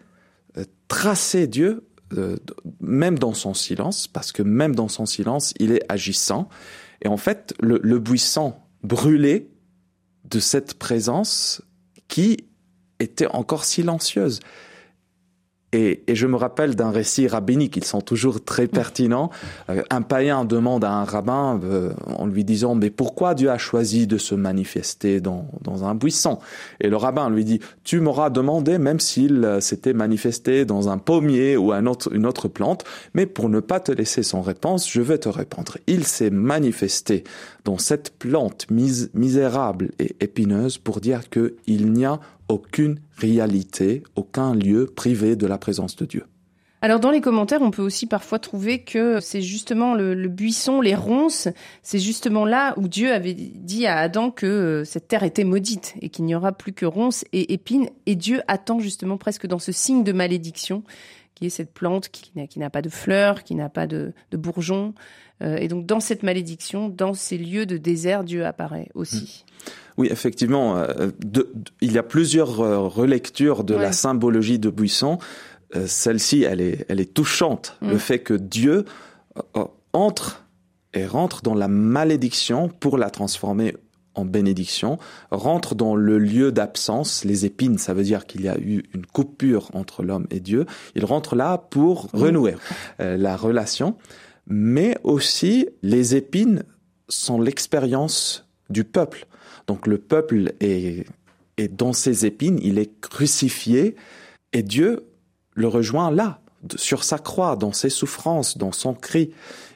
euh, 0.57 0.65
tracer 0.89 1.47
Dieu, 1.47 1.87
euh, 2.17 2.35
même 2.81 3.17
dans 3.17 3.33
son 3.33 3.53
silence, 3.53 4.09
parce 4.09 4.33
que 4.33 4.43
même 4.43 4.75
dans 4.75 4.89
son 4.89 5.05
silence, 5.05 5.53
il 5.57 5.71
est 5.71 5.85
agissant. 5.87 6.49
Et 7.01 7.07
en 7.07 7.15
fait, 7.15 7.53
le, 7.61 7.79
le 7.81 7.97
buisson 7.97 8.55
brûlé 8.83 9.49
de 10.25 10.41
cette 10.41 10.73
présence 10.73 11.61
qui 12.09 12.49
était 12.99 13.27
encore 13.27 13.63
silencieuse. 13.63 14.41
Et, 15.73 16.03
et, 16.07 16.15
je 16.15 16.27
me 16.27 16.35
rappelle 16.35 16.75
d'un 16.75 16.91
récit 16.91 17.27
rabbinique, 17.27 17.75
ils 17.77 17.83
sont 17.83 18.01
toujours 18.01 18.43
très 18.43 18.67
pertinents. 18.67 19.31
Euh, 19.69 19.81
un 19.89 20.03
païen 20.03 20.45
demande 20.45 20.83
à 20.83 20.91
un 20.91 21.03
rabbin 21.03 21.59
euh, 21.63 21.91
en 22.05 22.27
lui 22.27 22.43
disant 22.43 22.75
mais 22.75 22.91
pourquoi 22.91 23.33
Dieu 23.33 23.49
a 23.49 23.57
choisi 23.57 24.05
de 24.05 24.17
se 24.17 24.35
manifester 24.35 25.19
dans, 25.19 25.47
dans 25.61 25.83
un 25.83 25.95
buisson? 25.95 26.37
Et 26.79 26.89
le 26.89 26.95
rabbin 26.95 27.29
lui 27.29 27.43
dit 27.43 27.59
tu 27.83 27.99
m'auras 27.99 28.29
demandé 28.29 28.77
même 28.77 28.99
s'il 28.99 29.43
euh, 29.43 29.59
s'était 29.59 29.93
manifesté 29.93 30.63
dans 30.63 30.89
un 30.89 30.99
pommier 30.99 31.57
ou 31.57 31.71
un 31.71 31.87
autre, 31.87 32.13
une 32.13 32.27
autre 32.27 32.47
plante, 32.47 32.83
mais 33.15 33.25
pour 33.25 33.49
ne 33.49 33.59
pas 33.59 33.79
te 33.79 33.91
laisser 33.91 34.21
sans 34.21 34.41
réponse, 34.41 34.89
je 34.89 35.01
vais 35.01 35.17
te 35.17 35.29
répondre. 35.29 35.77
Il 35.87 36.05
s'est 36.05 36.29
manifesté 36.29 37.23
dans 37.65 37.79
cette 37.79 38.11
plante 38.17 38.69
mis, 38.69 39.09
misérable 39.13 39.91
et 39.97 40.15
épineuse 40.19 40.77
pour 40.77 40.99
dire 40.99 41.29
que 41.29 41.55
il 41.65 41.91
n'y 41.91 42.05
a 42.05 42.19
aucune 42.47 42.99
réalité, 43.17 44.03
aucun 44.15 44.53
lieu 44.53 44.85
privé 44.85 45.35
de 45.35 45.47
la 45.47 45.57
présence 45.57 45.95
de 45.95 46.05
Dieu. 46.05 46.25
Alors 46.83 46.99
dans 46.99 47.11
les 47.11 47.21
commentaires, 47.21 47.61
on 47.61 47.71
peut 47.71 47.81
aussi 47.81 48.07
parfois 48.07 48.39
trouver 48.39 48.83
que 48.83 49.21
c'est 49.21 49.41
justement 49.41 49.93
le, 49.93 50.27
buisson, 50.27 50.81
les 50.81 50.95
ronces, 50.95 51.47
c'est 51.81 51.99
justement 51.99 52.43
là 52.43 52.73
où 52.75 52.89
Dieu 52.89 53.13
avait 53.13 53.33
dit 53.33 53.87
à 53.87 53.99
Adam 53.99 54.31
que 54.31 54.45
euh, 54.45 54.83
cette 54.83 55.07
terre 55.07 55.23
était 55.23 55.45
maudite 55.45 55.95
et 56.01 56.09
qu'il 56.09 56.25
n'y 56.25 56.35
aura 56.35 56.51
plus 56.51 56.73
que 56.73 56.85
ronces 56.85 57.23
et 57.31 57.53
épines. 57.53 57.89
Et 58.05 58.15
Dieu 58.15 58.41
attend 58.49 58.79
justement 58.79 59.15
presque 59.15 59.47
dans 59.47 59.59
ce 59.59 59.71
signe 59.71 60.03
de 60.03 60.11
malédiction 60.11 60.83
qui 61.35 61.45
est 61.45 61.49
cette 61.49 61.73
plante 61.73 62.09
qui 62.09 62.59
n'a 62.59 62.69
pas 62.69 62.81
de 62.81 62.89
fleurs, 62.89 63.43
qui 63.43 63.55
n'a 63.55 63.69
pas 63.69 63.87
de 63.87 64.13
bourgeons. 64.33 64.93
Euh, 65.41 65.57
et 65.57 65.67
donc 65.67 65.85
dans 65.85 65.99
cette 65.99 66.23
malédiction, 66.23 66.89
dans 66.89 67.13
ces 67.13 67.37
lieux 67.37 67.65
de 67.65 67.77
désert, 67.77 68.23
Dieu 68.23 68.45
apparaît 68.45 68.89
aussi. 68.93 69.43
Mmh. 69.45 69.69
Oui, 69.97 70.07
effectivement, 70.11 70.77
euh, 70.77 71.11
de, 71.23 71.51
de, 71.53 71.71
il 71.81 71.91
y 71.91 71.97
a 71.97 72.03
plusieurs 72.03 72.61
euh, 72.61 72.79
relectures 72.79 73.63
de 73.63 73.75
ouais. 73.75 73.81
la 73.81 73.91
symbologie 73.91 74.59
de 74.59 74.69
Buisson. 74.69 75.17
Celle-ci, 75.87 76.43
elle 76.43 76.61
est, 76.61 76.85
elle 76.87 76.99
est 76.99 77.15
touchante. 77.15 77.77
Mm. 77.81 77.89
Le 77.89 77.97
fait 77.97 78.19
que 78.19 78.35
Dieu 78.35 78.85
entre 79.91 80.45
et 80.93 81.07
rentre 81.07 81.41
dans 81.41 81.55
la 81.55 81.67
malédiction 81.67 82.69
pour 82.69 82.99
la 82.99 83.09
transformer 83.09 83.75
en 84.15 84.25
bénédiction, 84.25 84.99
rentre 85.31 85.75
dans 85.75 85.95
le 85.95 86.19
lieu 86.19 86.51
d'absence, 86.51 87.25
les 87.25 87.45
épines, 87.45 87.77
ça 87.77 87.93
veut 87.93 88.03
dire 88.03 88.25
qu'il 88.25 88.41
y 88.41 88.47
a 88.47 88.57
eu 88.59 88.83
une 88.93 89.05
coupure 89.05 89.71
entre 89.73 90.03
l'homme 90.03 90.27
et 90.29 90.39
Dieu. 90.39 90.65
Il 90.95 91.05
rentre 91.05 91.35
là 91.35 91.57
pour 91.57 92.05
mm. 92.05 92.19
renouer 92.19 92.55
euh, 92.99 93.17
la 93.17 93.35
relation, 93.35 93.95
mais 94.47 94.97
aussi 95.03 95.67
les 95.81 96.15
épines 96.15 96.63
sont 97.09 97.39
l'expérience 97.39 98.47
du 98.69 98.83
peuple. 98.83 99.27
Donc 99.67 99.87
le 99.87 99.97
peuple 99.97 100.53
est, 100.59 101.05
est 101.57 101.67
dans 101.67 101.93
ses 101.93 102.25
épines, 102.25 102.59
il 102.61 102.77
est 102.77 102.99
crucifié 102.99 103.95
et 104.51 104.63
Dieu 104.63 105.05
le 105.55 105.67
rejoint 105.67 106.11
là, 106.11 106.41
sur 106.75 107.03
sa 107.03 107.19
croix, 107.19 107.55
dans 107.55 107.73
ses 107.73 107.89
souffrances, 107.89 108.57
dans 108.57 108.71
son 108.71 108.93
cri. 108.93 109.31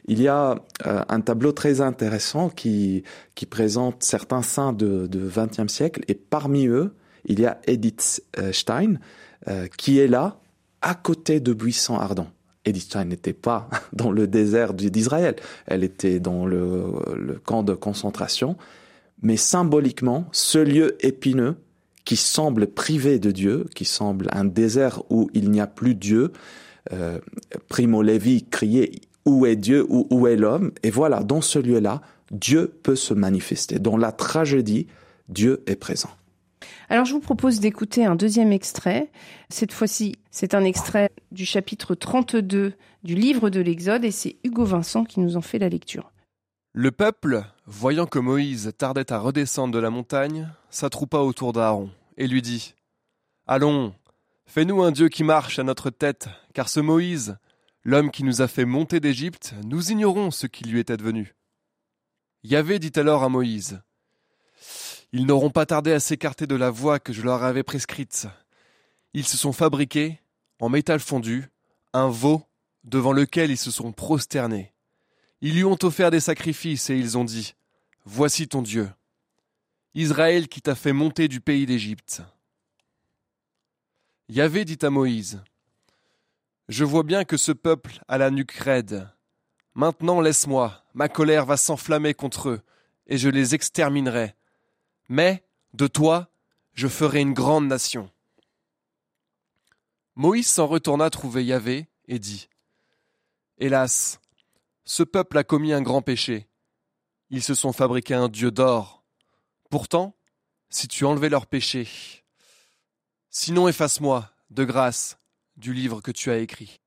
Il 0.06 0.20
y 0.22 0.28
a 0.28 0.56
euh, 0.86 1.02
un 1.08 1.20
tableau 1.20 1.52
très 1.52 1.80
intéressant 1.80 2.48
qui, 2.48 3.04
qui 3.34 3.46
présente 3.46 4.02
certains 4.02 4.42
saints 4.42 4.72
de, 4.72 5.06
de 5.06 5.28
20e 5.28 5.68
siècle 5.68 6.02
et 6.08 6.14
parmi 6.14 6.66
eux, 6.66 6.94
il 7.26 7.40
y 7.40 7.46
a 7.46 7.60
Edith 7.66 8.22
euh, 8.38 8.52
Stein 8.52 8.94
euh, 9.48 9.66
qui 9.76 9.98
est 9.98 10.08
là 10.08 10.40
à 10.80 10.94
côté 10.94 11.40
de 11.40 11.52
buissons 11.52 11.96
ardents. 11.96 12.30
Edith 12.68 12.96
n'était 12.96 13.32
pas 13.32 13.68
dans 13.92 14.10
le 14.10 14.26
désert 14.26 14.74
d'Israël, 14.74 15.36
elle 15.66 15.84
était 15.84 16.20
dans 16.20 16.46
le, 16.46 17.40
camp 17.44 17.62
de 17.62 17.74
concentration 17.74 18.56
mais 19.22 19.36
symboliquement, 19.36 20.26
ce 20.30 20.58
lieu 20.58 20.96
épineux 21.04 21.56
qui 22.04 22.16
semble 22.16 22.68
privé 22.68 23.18
de 23.18 23.30
Dieu, 23.30 23.66
qui 23.74 23.84
semble 23.84 24.28
un 24.30 24.44
désert 24.44 25.02
où 25.10 25.28
il 25.34 25.50
n'y 25.50 25.60
a 25.60 25.66
plus 25.66 25.94
Dieu, 25.94 26.32
euh, 26.92 27.18
Primo 27.68 28.02
Levi 28.02 28.44
criait 28.44 28.92
où 29.24 29.44
est 29.44 29.56
Dieu 29.56 29.84
où 29.88 30.26
est 30.26 30.36
l'homme? 30.36 30.70
Et 30.82 30.90
voilà, 30.90 31.22
dans 31.22 31.40
ce 31.40 31.58
lieu-là, 31.58 32.00
Dieu 32.30 32.72
peut 32.82 32.96
se 32.96 33.12
manifester. 33.12 33.78
Dans 33.78 33.96
la 33.96 34.12
tragédie, 34.12 34.86
Dieu 35.28 35.62
est 35.66 35.76
présent. 35.76 36.10
Alors 36.90 37.04
je 37.04 37.12
vous 37.12 37.20
propose 37.20 37.60
d'écouter 37.60 38.06
un 38.06 38.14
deuxième 38.14 38.52
extrait. 38.52 39.10
Cette 39.50 39.72
fois-ci, 39.72 40.16
c'est 40.30 40.54
un 40.54 40.64
extrait 40.64 41.10
du 41.32 41.44
chapitre 41.44 41.94
32 41.94 42.72
du 43.02 43.14
livre 43.14 43.50
de 43.50 43.60
l'Exode 43.60 44.04
et 44.04 44.10
c'est 44.10 44.36
Hugo 44.42 44.64
Vincent 44.64 45.04
qui 45.04 45.20
nous 45.20 45.36
en 45.36 45.42
fait 45.42 45.58
la 45.58 45.68
lecture. 45.68 46.10
Le 46.72 46.90
peuple, 46.90 47.44
voyant 47.66 48.06
que 48.06 48.18
Moïse 48.18 48.72
tardait 48.78 49.12
à 49.12 49.18
redescendre 49.18 49.74
de 49.74 49.78
la 49.78 49.90
montagne, 49.90 50.48
s'attroupa 50.70 51.18
autour 51.18 51.52
d'Aaron 51.52 51.90
et 52.16 52.26
lui 52.26 52.40
dit 52.40 52.74
Allons, 53.46 53.94
fais-nous 54.46 54.82
un 54.82 54.90
Dieu 54.90 55.08
qui 55.08 55.24
marche 55.24 55.58
à 55.58 55.64
notre 55.64 55.90
tête, 55.90 56.28
car 56.54 56.70
ce 56.70 56.80
Moïse, 56.80 57.36
l'homme 57.84 58.10
qui 58.10 58.24
nous 58.24 58.40
a 58.40 58.48
fait 58.48 58.64
monter 58.64 58.98
d'Égypte, 58.98 59.54
nous 59.64 59.90
ignorons 59.92 60.30
ce 60.30 60.46
qui 60.46 60.64
lui 60.64 60.78
est 60.78 60.90
advenu. 60.90 61.34
Yahvé 62.44 62.78
dit 62.78 62.92
alors 62.96 63.24
à 63.24 63.28
Moïse 63.28 63.80
Ils 65.12 65.26
n'auront 65.26 65.50
pas 65.50 65.66
tardé 65.66 65.92
à 65.92 66.00
s'écarter 66.00 66.46
de 66.46 66.54
la 66.54 66.70
voie 66.70 66.98
que 66.98 67.12
je 67.12 67.22
leur 67.22 67.42
avais 67.42 67.62
prescrite. 67.62 68.26
Ils 69.14 69.26
se 69.26 69.38
sont 69.38 69.52
fabriqués, 69.52 70.20
en 70.60 70.68
métal 70.68 71.00
fondu, 71.00 71.48
un 71.92 72.08
veau 72.08 72.42
devant 72.84 73.12
lequel 73.12 73.50
ils 73.50 73.58
se 73.58 73.70
sont 73.70 73.92
prosternés. 73.92 74.72
Ils 75.40 75.54
lui 75.54 75.64
ont 75.64 75.78
offert 75.82 76.10
des 76.10 76.20
sacrifices 76.20 76.90
et 76.90 76.96
ils 76.96 77.16
ont 77.16 77.24
dit 77.24 77.54
Voici 78.04 78.48
ton 78.48 78.62
Dieu, 78.62 78.90
Israël 79.94 80.48
qui 80.48 80.60
t'a 80.60 80.74
fait 80.74 80.92
monter 80.92 81.28
du 81.28 81.40
pays 81.40 81.66
d'Égypte. 81.66 82.22
Yahvé 84.28 84.64
dit 84.64 84.78
à 84.82 84.90
Moïse 84.90 85.42
Je 86.68 86.84
vois 86.84 87.02
bien 87.02 87.24
que 87.24 87.36
ce 87.36 87.52
peuple 87.52 88.00
a 88.08 88.18
la 88.18 88.30
nuque 88.30 88.52
raide. 88.52 89.08
Maintenant 89.74 90.20
laisse-moi, 90.20 90.82
ma 90.92 91.08
colère 91.08 91.46
va 91.46 91.56
s'enflammer 91.56 92.12
contre 92.12 92.48
eux, 92.50 92.60
et 93.06 93.16
je 93.16 93.28
les 93.28 93.54
exterminerai. 93.54 94.34
Mais, 95.08 95.44
de 95.74 95.86
toi, 95.86 96.30
je 96.74 96.88
ferai 96.88 97.20
une 97.20 97.34
grande 97.34 97.66
nation. 97.66 98.10
Moïse 100.14 100.48
s'en 100.48 100.66
retourna 100.66 101.10
trouver 101.10 101.44
Yahvé 101.44 101.88
et 102.06 102.18
dit 102.18 102.48
Hélas, 103.58 104.20
ce 104.84 105.02
peuple 105.02 105.38
a 105.38 105.44
commis 105.44 105.72
un 105.72 105.82
grand 105.82 106.02
péché. 106.02 106.48
Ils 107.30 107.42
se 107.42 107.54
sont 107.54 107.72
fabriqués 107.72 108.14
un 108.14 108.28
dieu 108.28 108.50
d'or. 108.50 109.04
Pourtant, 109.70 110.16
si 110.70 110.88
tu 110.88 111.04
enlevais 111.04 111.28
leur 111.28 111.46
péché, 111.46 111.88
sinon 113.30 113.68
efface-moi, 113.68 114.30
de 114.50 114.64
grâce, 114.64 115.18
du 115.56 115.72
livre 115.74 116.00
que 116.00 116.10
tu 116.10 116.30
as 116.30 116.38
écrit. 116.38 116.80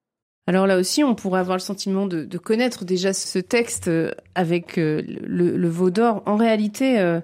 Alors 0.48 0.66
là 0.66 0.78
aussi, 0.78 1.04
on 1.04 1.14
pourrait 1.14 1.40
avoir 1.40 1.58
le 1.58 1.62
sentiment 1.62 2.08
de, 2.08 2.38
connaître 2.38 2.84
déjà 2.84 3.14
ce 3.14 3.40
texte 3.40 3.88
euh, 3.88 4.12
avec 4.34 4.78
euh, 4.80 5.04
le, 5.06 5.70
veau 5.70 5.92
d'or. 5.92 6.24
En 6.26 6.36
réalité, 6.36 7.00
euh, 7.00 7.22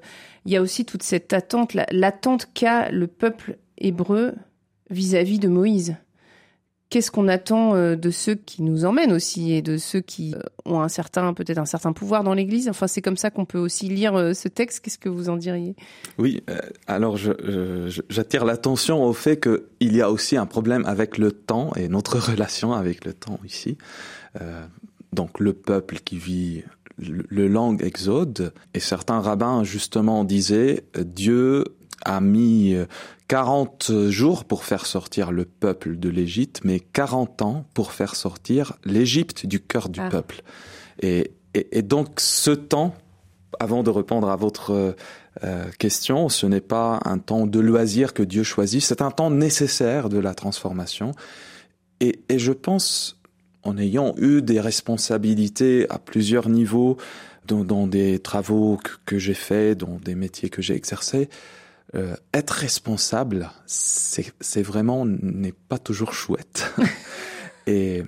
il 0.47 0.53
y 0.53 0.55
a 0.55 0.61
aussi 0.61 0.85
toute 0.85 1.03
cette 1.03 1.33
attente, 1.33 1.75
l'attente 1.91 2.47
qu'a 2.53 2.89
le 2.89 3.07
peuple 3.07 3.57
hébreu 3.77 4.33
vis-à-vis 4.89 5.39
de 5.39 5.49
Moïse. 5.49 5.97
Qu'est-ce 6.89 7.11
qu'on 7.11 7.27
attend 7.27 7.73
de 7.97 8.11
ceux 8.11 8.35
qui 8.35 8.63
nous 8.63 8.85
emmènent 8.85 9.11
aussi 9.11 9.51
et 9.51 9.61
de 9.61 9.75
ceux 9.75 9.99
qui 9.99 10.35
ont 10.63 10.79
un 10.79 10.87
certain, 10.87 11.33
peut-être 11.33 11.57
un 11.57 11.65
certain 11.65 11.91
pouvoir 11.91 12.23
dans 12.23 12.33
l'Église? 12.33 12.69
Enfin, 12.69 12.87
c'est 12.87 13.01
comme 13.01 13.17
ça 13.17 13.29
qu'on 13.29 13.43
peut 13.43 13.57
aussi 13.57 13.89
lire 13.89 14.33
ce 14.33 14.47
texte. 14.47 14.79
Qu'est-ce 14.79 14.97
que 14.97 15.09
vous 15.09 15.27
en 15.27 15.35
diriez? 15.35 15.75
Oui, 16.17 16.41
alors 16.87 17.17
j'attire 18.07 18.45
l'attention 18.45 19.03
au 19.03 19.11
fait 19.11 19.37
qu'il 19.37 19.93
y 19.93 20.01
a 20.01 20.09
aussi 20.09 20.37
un 20.37 20.45
problème 20.45 20.85
avec 20.85 21.17
le 21.17 21.33
temps 21.33 21.73
et 21.75 21.89
notre 21.89 22.19
relation 22.31 22.71
avec 22.71 23.03
le 23.03 23.11
temps 23.11 23.41
ici. 23.43 23.77
donc 25.11 25.41
le 25.41 25.51
peuple 25.51 25.97
qui 25.97 26.17
vit 26.17 26.63
le 26.99 27.47
langue 27.47 27.83
exode 27.83 28.53
et 28.73 28.79
certains 28.79 29.19
rabbins 29.19 29.63
justement 29.63 30.23
disaient 30.23 30.83
Dieu 30.97 31.63
a 32.03 32.21
mis 32.21 32.75
40 33.27 34.09
jours 34.09 34.45
pour 34.45 34.63
faire 34.63 34.85
sortir 34.85 35.31
le 35.31 35.45
peuple 35.45 35.97
de 35.97 36.09
l'Égypte, 36.09 36.61
mais 36.63 36.79
40 36.79 37.41
ans 37.41 37.65
pour 37.73 37.91
faire 37.91 38.15
sortir 38.15 38.73
l'Égypte 38.85 39.45
du 39.45 39.59
cœur 39.59 39.89
du 39.89 39.99
ah. 39.99 40.09
peuple. 40.09 40.43
Et, 41.01 41.31
et, 41.53 41.81
donc 41.81 42.19
ce 42.19 42.51
temps, 42.51 42.95
avant 43.59 43.83
de 43.83 43.89
répondre 43.89 44.29
à 44.29 44.35
votre 44.35 44.95
euh, 45.43 45.65
question, 45.77 46.29
ce 46.29 46.45
n'est 46.45 46.61
pas 46.61 46.99
un 47.05 47.17
temps 47.17 47.45
de 47.45 47.59
loisir 47.59 48.13
que 48.13 48.23
Dieu 48.23 48.43
choisit, 48.43 48.81
c'est 48.81 49.01
un 49.01 49.11
temps 49.11 49.29
nécessaire 49.29 50.09
de 50.09 50.19
la 50.19 50.33
transformation. 50.33 51.11
Et, 51.99 52.21
et 52.29 52.39
je 52.39 52.53
pense 52.53 53.16
en 53.67 53.77
ayant 53.77 54.15
eu 54.17 54.41
des 54.41 54.61
responsabilités 54.61 55.89
à 55.89 55.99
plusieurs 55.99 56.47
niveaux 56.47 56.97
dans, 57.45 57.87
des 57.87 58.19
travaux 58.19 58.79
que, 59.05 59.17
j'ai 59.17 59.33
faits, 59.33 59.79
dans 59.79 59.99
des 60.03 60.15
métiers 60.15 60.49
que 60.49 60.61
j'ai 60.61 60.75
exercés, 60.75 61.29
euh, 61.95 62.15
être 62.33 62.51
responsable, 62.51 63.51
c'est 63.65 64.61
vraiment 64.61 65.05
n'est 65.05 65.53
pas 65.53 65.77
toujours 65.77 66.13
chouette. 66.13 66.73
et, 67.67 68.03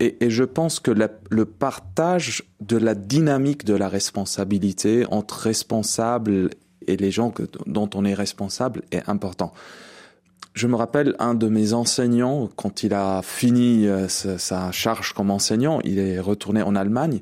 et, 0.00 0.24
et, 0.24 0.30
je 0.30 0.44
pense 0.44 0.80
que 0.80 0.90
le 0.90 1.44
partage 1.44 2.42
de 2.60 2.76
la 2.76 2.94
dynamique 2.94 3.64
de 3.64 3.74
la 3.74 3.88
responsabilité 3.88 5.06
entre 5.10 5.38
responsables 5.38 6.50
et 6.86 6.96
les 6.96 7.10
gens 7.10 7.30
que, 7.30 7.44
dont 7.66 7.88
on 7.94 8.04
est 8.04 8.14
responsable 8.14 8.82
est 8.90 9.08
important. 9.08 9.52
Je 10.54 10.68
me 10.68 10.76
rappelle 10.76 11.16
un 11.18 11.34
de 11.34 11.48
mes 11.48 11.72
enseignants, 11.72 12.48
quand 12.54 12.84
il 12.84 12.94
a 12.94 13.22
fini 13.22 13.88
euh, 13.88 14.06
sa 14.08 14.70
charge 14.70 15.12
comme 15.12 15.32
enseignant, 15.32 15.80
il 15.82 15.98
est 15.98 16.20
retourné 16.20 16.62
en 16.62 16.76
Allemagne 16.76 17.20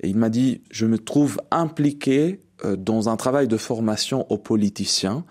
et 0.00 0.08
il 0.08 0.16
m'a 0.16 0.28
dit, 0.28 0.62
je 0.70 0.86
me 0.86 0.96
trouve 0.96 1.40
impliqué 1.50 2.38
euh, 2.64 2.76
dans 2.76 3.08
un 3.08 3.16
travail 3.16 3.48
de 3.48 3.56
formation 3.56 4.30
aux 4.30 4.38
politiciens 4.38 5.24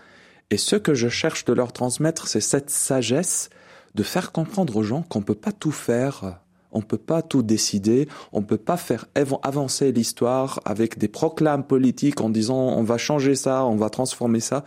et 0.49 0.57
ce 0.57 0.75
que 0.75 0.93
je 0.93 1.07
cherche 1.07 1.45
de 1.45 1.53
leur 1.53 1.71
transmettre, 1.71 2.27
c'est 2.27 2.41
cette 2.41 2.69
sagesse 2.69 3.49
de 3.95 4.03
faire 4.03 4.33
comprendre 4.33 4.75
aux 4.75 4.83
gens 4.83 5.03
qu'on 5.03 5.19
ne 5.19 5.23
peut 5.23 5.33
pas 5.33 5.53
tout 5.53 5.71
faire, 5.71 6.41
on 6.73 6.79
ne 6.79 6.83
peut 6.83 6.97
pas 6.97 7.21
tout 7.21 7.43
décider, 7.43 8.09
on 8.33 8.41
ne 8.41 8.45
peut 8.45 8.57
pas 8.57 8.75
faire 8.75 9.05
avancer 9.15 9.93
l'histoire 9.93 10.59
avec 10.65 10.97
des 10.97 11.07
proclames 11.07 11.63
politiques 11.63 12.19
en 12.19 12.29
disant 12.29 12.57
on 12.57 12.83
va 12.83 12.97
changer 12.97 13.35
ça, 13.35 13.65
on 13.65 13.77
va 13.77 13.89
transformer 13.89 14.41
ça. 14.41 14.65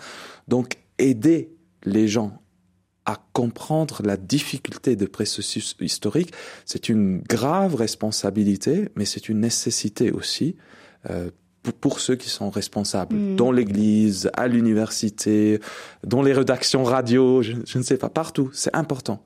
Donc 0.48 0.78
aider 0.98 1.54
les 1.84 2.08
gens 2.08 2.40
à 3.06 3.16
comprendre 3.32 4.02
la 4.04 4.16
difficulté 4.16 4.96
de 4.96 5.06
processus 5.06 5.74
historique, 5.80 6.32
c'est 6.64 6.88
une 6.88 7.20
grave 7.20 7.74
responsabilité, 7.74 8.88
mais 8.94 9.04
c'est 9.04 9.28
une 9.28 9.40
nécessité 9.40 10.12
aussi 10.12 10.56
euh, 11.08 11.30
pour, 11.80 12.00
ceux 12.00 12.16
qui 12.16 12.28
sont 12.28 12.50
responsables, 12.50 13.16
mm. 13.16 13.36
dans 13.36 13.52
l'Église, 13.52 14.30
à 14.34 14.48
l'université, 14.48 15.60
dans 16.06 16.22
les 16.22 16.32
rédactions 16.32 16.84
radio, 16.84 17.42
je, 17.42 17.52
je 17.66 17.78
ne 17.78 17.82
sais 17.82 17.98
pas, 17.98 18.08
partout. 18.08 18.50
C'est 18.52 18.74
important. 18.74 19.22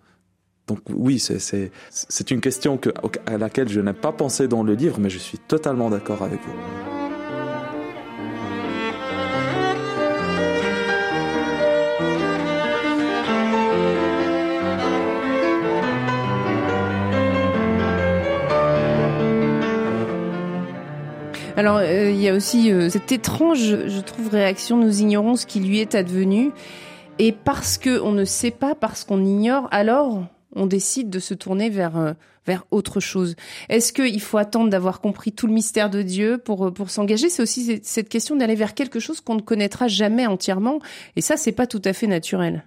Donc 0.67 0.81
oui, 0.89 1.19
c'est 1.19 2.31
une 2.31 2.41
question 2.41 2.79
que, 2.79 2.91
à 3.27 3.37
laquelle 3.37 3.69
je 3.69 3.81
n'ai 3.81 3.93
pas 3.93 4.13
pensé 4.13 4.49
dans 4.49 4.63
le 4.63 4.75
livre, 4.75 4.99
mais 4.99 5.11
je 5.11 5.19
suis 5.19 5.39
totalement 5.39 5.91
d'accord 5.91 6.23
avec 6.23 6.41
vous. 6.41 7.04
Alors, 21.57 21.77
euh, 21.77 22.11
il 22.11 22.21
y 22.21 22.29
a 22.29 22.35
aussi 22.35 22.73
euh, 22.73 22.89
cette 22.89 23.13
étrange, 23.13 23.61
je 23.61 24.01
trouve, 24.01 24.29
réaction, 24.29 24.77
nous 24.77 25.01
ignorons 25.01 25.37
ce 25.37 25.47
qui 25.47 25.61
lui 25.61 25.79
est 25.79 25.95
advenu. 25.95 26.51
Et 27.21 27.31
parce 27.31 27.79
qu'on 27.79 28.11
ne 28.11 28.25
sait 28.25 28.51
pas, 28.51 28.75
parce 28.75 29.05
qu'on 29.05 29.25
ignore, 29.25 29.69
alors 29.71 30.27
on 30.57 30.67
décide 30.67 31.11
de 31.11 31.21
se 31.21 31.33
tourner 31.33 31.71
vers, 31.71 31.97
euh, 31.97 32.13
vers 32.45 32.65
autre 32.73 32.99
chose. 32.99 33.37
Est-ce 33.69 33.93
qu'il 33.93 34.21
faut 34.21 34.39
attendre 34.39 34.69
d'avoir 34.69 35.01
compris 35.01 35.31
tout 35.31 35.47
le 35.47 35.53
mystère 35.53 35.91
de 35.91 36.03
Dieu 36.03 36.39
pour, 36.39 36.75
pour 36.75 36.91
s'engager? 36.91 37.29
C'est 37.29 37.43
aussi 37.43 37.81
cette 37.85 38.09
question 38.09 38.35
d'aller 38.35 38.57
vers 38.57 38.75
quelque 38.75 38.99
chose 38.99 39.21
qu'on 39.21 39.37
ne 39.37 39.41
connaîtra 39.41 39.87
jamais 39.87 40.27
entièrement. 40.27 40.81
Et 41.15 41.21
ça, 41.21 41.37
c'est 41.37 41.53
pas 41.53 41.69
tout 41.69 41.83
à 41.85 41.93
fait 41.93 42.09
naturel. 42.09 42.65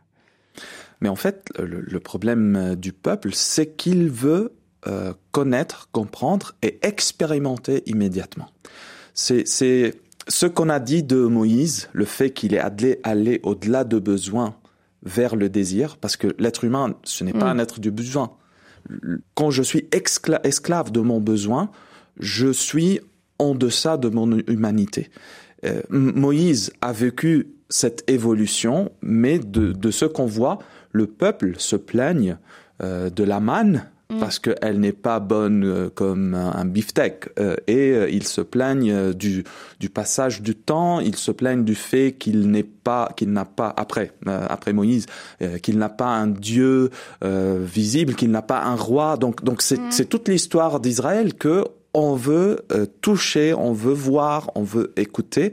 Mais 1.02 1.10
en 1.10 1.15
fait, 1.15 1.52
le 1.60 2.00
problème 2.00 2.76
du 2.76 2.93
peuple, 2.93 3.32
c'est 3.34 3.76
qu'il 3.76 4.10
veut 4.10 4.57
euh, 4.86 5.13
connaître, 5.32 5.90
comprendre 5.92 6.56
et 6.62 6.80
expérimenter 6.84 7.84
immédiatement. 7.88 8.50
C'est 9.13 9.46
ce 9.48 10.46
qu'on 10.46 10.70
a 10.70 10.80
dit 10.80 11.04
de 11.04 11.18
Moïse, 11.26 11.90
le 11.94 12.06
fait 12.06 12.32
qu'il 12.32 12.54
est 12.54 12.62
allé, 13.04 13.40
au-delà 13.44 13.84
de 13.84 13.98
besoin 13.98 14.56
vers 15.04 15.36
le 15.36 15.50
désir, 15.50 15.98
parce 15.98 16.18
que 16.18 16.28
l'être 16.38 16.63
humain, 16.63 16.96
ce 17.04 17.24
n'est 17.24 17.34
pas 17.34 17.46
mm. 17.46 17.58
un 17.58 17.60
être 17.60 17.80
du 17.80 17.92
besoin. 17.92 18.34
Quand 19.36 19.50
je 19.50 19.63
suis 19.63 19.88
esclave 19.92 20.92
de 20.92 21.00
mon 21.00 21.20
besoin, 21.20 21.72
je 22.20 22.52
suis 22.52 23.00
en 23.40 23.56
deçà 23.56 23.98
de 23.98 24.10
mon 24.10 24.38
humanité. 24.48 25.10
Euh, 25.66 25.82
Moïse 25.90 26.72
a 26.82 26.94
vécu 26.94 27.48
cette 27.70 28.10
évolution, 28.10 28.92
mais 29.02 29.40
de, 29.40 29.72
de 29.72 29.92
ce 29.92 30.06
qu'on 30.06 30.26
voit, 30.26 30.60
le 30.92 31.08
peuple 31.08 31.54
se 31.58 31.76
plaigne 31.76 32.38
euh, 32.82 33.10
de 33.10 33.24
la 33.24 33.40
manne 33.40 33.90
Mm. 34.10 34.20
parce 34.20 34.39
qu'elle 34.39 34.80
n'est 34.80 34.93
pas 34.93 35.20
bonne 35.20 35.65
euh, 35.65 35.89
comme 35.89 36.34
un, 36.34 36.63
beefsteak. 36.63 37.28
Euh, 37.39 37.58
et 37.67 37.91
euh, 37.91 38.10
ils 38.10 38.26
se 38.26 38.39
plaignent 38.39 39.12
du, 39.12 39.43
du 39.82 39.89
passage 39.89 40.41
du 40.41 40.56
temps, 40.56 41.02
ils 41.02 41.17
se 41.17 41.30
plaignent 41.32 41.65
du 41.65 41.76
fait 41.76 42.13
qu'il 42.13 42.50
n'est 42.50 42.63
pas, 42.63 43.12
qu'il 43.17 43.34
n'a 43.34 43.43
pas, 43.43 43.74
après, 43.76 44.13
après 44.26 44.72
Moïse, 44.72 45.08
qu'il 45.62 45.78
n'a 45.78 45.89
pas 45.89 46.08
un 46.08 46.28
Dieu 46.28 46.89
visible, 47.22 48.15
qu'il 48.15 48.32
n'a 48.32 48.41
pas 48.41 48.63
un 48.63 48.76
roi. 48.76 49.17
Donc, 49.17 49.43
donc 49.43 49.62
c'est, 49.62 49.80
mm. 49.80 49.91
c'est 49.91 50.06
toute 50.06 50.30
l'histoire 50.30 50.80
d'Israël 50.80 51.34
que 51.34 51.65
on 51.93 52.15
veut 52.15 52.60
toucher, 53.02 53.54
on 53.54 53.74
veut 53.74 53.93
voir, 53.93 54.52
on 54.56 54.63
veut 54.63 54.93
écouter. 54.96 55.52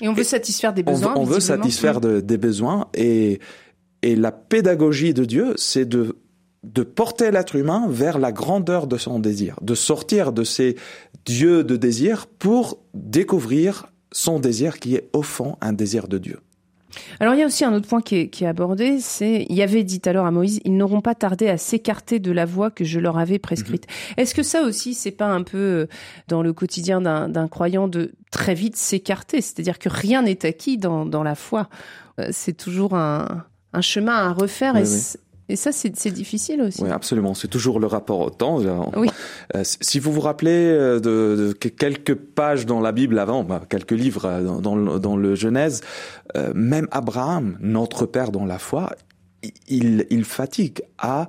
Et 0.00 0.08
on 0.08 0.14
veut 0.14 0.24
satisfaire 0.24 0.72
des 0.72 0.82
besoins. 0.82 1.14
On, 1.16 1.24
veut 1.24 1.40
satisfaire 1.40 1.98
mm. 2.00 2.22
des 2.22 2.38
besoins 2.38 2.86
et 2.94 3.40
et 4.04 4.16
la 4.16 4.32
pédagogie 4.32 5.14
de 5.14 5.24
Dieu, 5.24 5.54
c'est 5.56 5.86
de 5.86 6.18
de 6.64 6.82
porter 6.82 7.30
l'être 7.30 7.56
humain 7.56 7.86
vers 7.88 8.18
la 8.18 8.32
grandeur 8.32 8.86
de 8.86 8.96
son 8.96 9.18
désir, 9.18 9.56
de 9.62 9.74
sortir 9.74 10.32
de 10.32 10.44
ces 10.44 10.76
dieux 11.24 11.64
de 11.64 11.76
désir 11.76 12.26
pour 12.26 12.78
découvrir 12.94 13.86
son 14.12 14.38
désir 14.38 14.78
qui 14.78 14.94
est 14.94 15.08
au 15.12 15.22
fond 15.22 15.56
un 15.60 15.72
désir 15.72 16.08
de 16.08 16.18
Dieu. 16.18 16.40
Alors 17.18 17.34
il 17.34 17.40
y 17.40 17.42
a 17.42 17.46
aussi 17.46 17.64
un 17.64 17.74
autre 17.74 17.88
point 17.88 18.00
qui 18.00 18.16
est, 18.16 18.46
abordé, 18.46 19.00
c'est 19.00 19.46
il 19.48 19.56
y 19.56 19.62
avait 19.62 19.82
dit 19.82 20.00
alors 20.04 20.26
à 20.26 20.30
Moïse, 20.30 20.60
ils 20.64 20.76
n'auront 20.76 21.00
pas 21.00 21.16
tardé 21.16 21.48
à 21.48 21.58
s'écarter 21.58 22.20
de 22.20 22.30
la 22.30 22.44
voie 22.44 22.70
que 22.70 22.84
je 22.84 23.00
leur 23.00 23.18
avais 23.18 23.40
prescrite. 23.40 23.86
Mhm. 23.88 24.14
Est-ce 24.18 24.34
que 24.34 24.44
ça 24.44 24.62
aussi 24.62 24.94
c'est 24.94 25.10
pas 25.10 25.26
un 25.26 25.42
peu 25.42 25.58
euh, 25.58 25.86
dans 26.28 26.42
le 26.42 26.52
quotidien 26.52 27.00
d'un 27.00 27.48
croyant 27.48 27.88
de 27.88 28.12
très 28.30 28.54
vite 28.54 28.76
s'écarter, 28.76 29.40
c'est-à-dire 29.40 29.80
que 29.80 29.88
rien 29.88 30.22
n'est 30.22 30.46
acquis 30.46 30.78
dans, 30.78 31.22
la 31.22 31.34
foi, 31.34 31.68
euh, 32.20 32.28
c'est 32.30 32.56
toujours 32.56 32.94
un, 32.94 33.44
chemin 33.80 34.14
à 34.14 34.32
refaire. 34.32 34.76
Et 34.76 34.84
ça, 35.56 35.72
c'est 35.72 36.10
difficile 36.10 36.62
aussi. 36.62 36.82
Oui, 36.82 36.90
absolument. 36.90 37.34
C'est 37.34 37.48
toujours 37.48 37.78
le 37.78 37.86
rapport 37.86 38.20
au 38.20 38.30
temps. 38.30 38.60
Oui. 38.96 39.08
Euh, 39.54 39.62
si 39.64 39.98
vous 39.98 40.12
vous 40.12 40.20
rappelez 40.20 40.50
euh, 40.50 41.00
de, 41.00 41.52
quelques 41.52 42.14
pages 42.14 42.64
dans 42.64 42.80
la 42.80 42.92
Bible 42.92 43.18
avant, 43.18 43.44
bah, 43.44 43.62
quelques 43.68 43.92
livres 43.92 44.40
dans, 44.40 44.76
dans, 44.98 45.16
le 45.16 45.34
Genèse, 45.34 45.82
euh, 46.36 46.52
même 46.54 46.88
Abraham, 46.90 47.58
notre 47.60 48.06
père 48.06 48.32
dans 48.32 48.46
la 48.46 48.58
foi, 48.58 48.94
il, 49.68 50.06
il 50.08 50.24
fatigue 50.24 50.82
à 50.98 51.28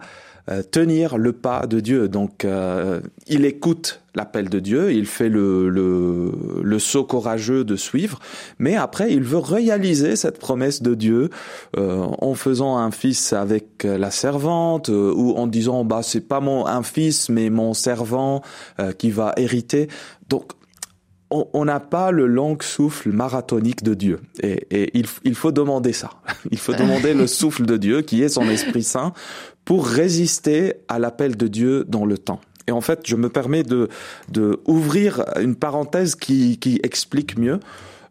euh, 0.49 0.61
tenir 0.61 1.17
le 1.17 1.33
pas 1.33 1.65
de 1.65 1.79
Dieu. 1.79 2.07
Donc, 2.07 2.45
euh, 2.45 3.01
il 3.27 3.45
écoute 3.45 4.01
l'appel 4.13 4.47
de 4.47 4.59
Dieu, 4.59 4.93
il 4.93 5.07
fait 5.07 5.27
le, 5.27 5.69
le, 5.69 6.31
le, 6.61 6.79
saut 6.79 7.03
courageux 7.03 7.63
de 7.63 7.75
suivre, 7.75 8.19
mais 8.59 8.75
après, 8.75 9.11
il 9.11 9.23
veut 9.23 9.39
réaliser 9.39 10.15
cette 10.15 10.37
promesse 10.37 10.83
de 10.83 10.93
Dieu 10.93 11.31
euh, 11.77 12.05
en 12.19 12.35
faisant 12.35 12.77
un 12.77 12.91
fils 12.91 13.33
avec 13.33 13.83
la 13.83 14.11
servante 14.11 14.89
ou 14.89 15.33
en 15.35 15.47
disant, 15.47 15.83
bah, 15.83 16.01
c'est 16.03 16.21
pas 16.21 16.39
mon 16.39 16.67
un 16.67 16.83
fils, 16.83 17.27
mais 17.29 17.49
mon 17.49 17.73
servant 17.73 18.41
qui 18.99 19.09
va 19.09 19.33
hériter. 19.37 19.89
Donc, 20.29 20.53
on 21.31 21.65
n'a 21.65 21.79
pas 21.79 22.11
le 22.11 22.27
long 22.27 22.57
souffle 22.61 23.11
marathonique 23.11 23.83
de 23.83 23.93
Dieu. 23.93 24.19
Et, 24.41 24.67
et 24.69 24.97
il, 24.97 25.05
il, 25.23 25.35
faut 25.35 25.51
demander 25.51 25.91
ça. 25.91 26.11
Il 26.51 26.59
faut 26.59 26.73
demander 26.73 27.13
le 27.13 27.27
souffle 27.41 27.65
de 27.65 27.77
Dieu, 27.77 28.01
qui 28.01 28.21
est 28.21 28.29
son 28.29 28.47
Esprit 28.47 28.83
Saint, 28.83 29.13
pour 29.65 29.87
résister 29.87 30.75
à 30.87 30.99
l'appel 30.99 31.35
de 31.35 31.47
Dieu 31.47 31.85
dans 31.87 32.05
le 32.05 32.17
temps. 32.17 32.39
Et 32.67 32.71
en 32.71 32.81
fait, 32.81 33.01
je 33.05 33.15
me 33.15 33.29
permets 33.29 33.63
de, 33.63 33.89
de 34.29 34.59
ouvrir 34.65 35.25
une 35.39 35.55
parenthèse 35.55 36.15
qui, 36.15 36.57
qui 36.57 36.79
explique 36.83 37.37
mieux. 37.37 37.59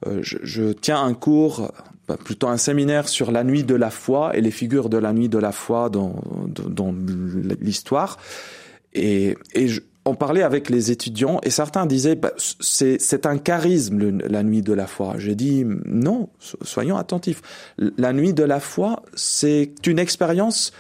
Euh, 0.07 0.19
je, 0.23 0.37
je, 0.43 0.73
tiens 0.73 1.03
un 1.03 1.15
cours, 1.15 1.73
bah, 2.07 2.17
plutôt 2.23 2.49
un 2.49 2.57
séminaire 2.57 3.09
sur 3.09 3.33
la 3.33 3.43
nuit 3.43 3.65
de 3.65 3.75
la 3.75 3.91
foi 3.91 4.37
et 4.37 4.41
les 4.41 4.51
figures 4.51 4.89
de 4.89 4.99
la 4.99 5.13
nuit 5.13 5.29
de 5.29 5.39
la 5.39 5.53
foi 5.53 5.89
dans, 5.89 6.15
dans 6.69 6.95
l'histoire. 7.61 8.19
Et, 8.93 9.37
et 9.55 9.67
je, 9.67 9.81
on 10.05 10.15
parlait 10.15 10.43
avec 10.43 10.69
les 10.71 10.91
étudiants 10.91 11.41
et 11.43 11.51
certains 11.51 11.87
disaient 11.87 12.15
bah, 12.15 12.33
c'est 12.37 13.27
un 13.27 13.39
charisme 13.39 14.19
la 14.21 14.43
nuit 14.43 14.63
de 14.63 14.73
la 14.73 14.87
foi. 14.87 15.15
J'ai 15.19 15.35
dit 15.35 15.65
non, 15.87 16.29
soyons 16.63 16.97
attentifs. 16.97 17.41
La 17.79 18.13
nuit 18.13 18.35
de 18.35 18.45
la 18.45 18.61
foi, 18.61 19.03
c'est 19.15 19.73
une 19.87 19.99
expérience 19.99 20.73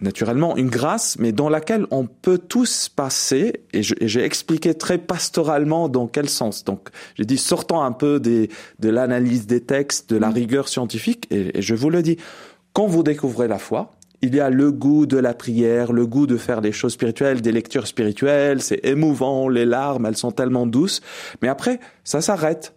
naturellement 0.00 0.56
une 0.56 0.68
grâce, 0.68 1.18
mais 1.18 1.32
dans 1.32 1.48
laquelle 1.48 1.86
on 1.90 2.06
peut 2.06 2.38
tous 2.38 2.88
passer, 2.88 3.62
et 3.72 3.82
j'ai 3.82 4.24
expliqué 4.24 4.74
très 4.74 4.98
pastoralement 4.98 5.88
dans 5.88 6.06
quel 6.06 6.28
sens. 6.28 6.64
Donc, 6.64 6.88
j'ai 7.16 7.24
dit, 7.24 7.38
sortant 7.38 7.82
un 7.82 7.92
peu 7.92 8.20
des, 8.20 8.50
de 8.78 8.88
l'analyse 8.88 9.46
des 9.46 9.60
textes, 9.60 10.10
de 10.10 10.16
la 10.16 10.30
mm. 10.30 10.34
rigueur 10.34 10.68
scientifique, 10.68 11.26
et, 11.30 11.58
et 11.58 11.62
je 11.62 11.74
vous 11.74 11.90
le 11.90 12.02
dis, 12.02 12.16
quand 12.72 12.86
vous 12.86 13.02
découvrez 13.02 13.48
la 13.48 13.58
foi, 13.58 13.92
il 14.22 14.34
y 14.34 14.40
a 14.40 14.50
le 14.50 14.70
goût 14.70 15.06
de 15.06 15.16
la 15.16 15.32
prière, 15.32 15.92
le 15.92 16.06
goût 16.06 16.26
de 16.26 16.36
faire 16.36 16.60
des 16.60 16.72
choses 16.72 16.92
spirituelles, 16.92 17.40
des 17.40 17.52
lectures 17.52 17.86
spirituelles, 17.86 18.60
c'est 18.60 18.84
émouvant, 18.84 19.48
les 19.48 19.64
larmes, 19.64 20.06
elles 20.06 20.16
sont 20.16 20.32
tellement 20.32 20.66
douces, 20.66 21.00
mais 21.40 21.48
après, 21.48 21.80
ça 22.04 22.20
s'arrête. 22.20 22.74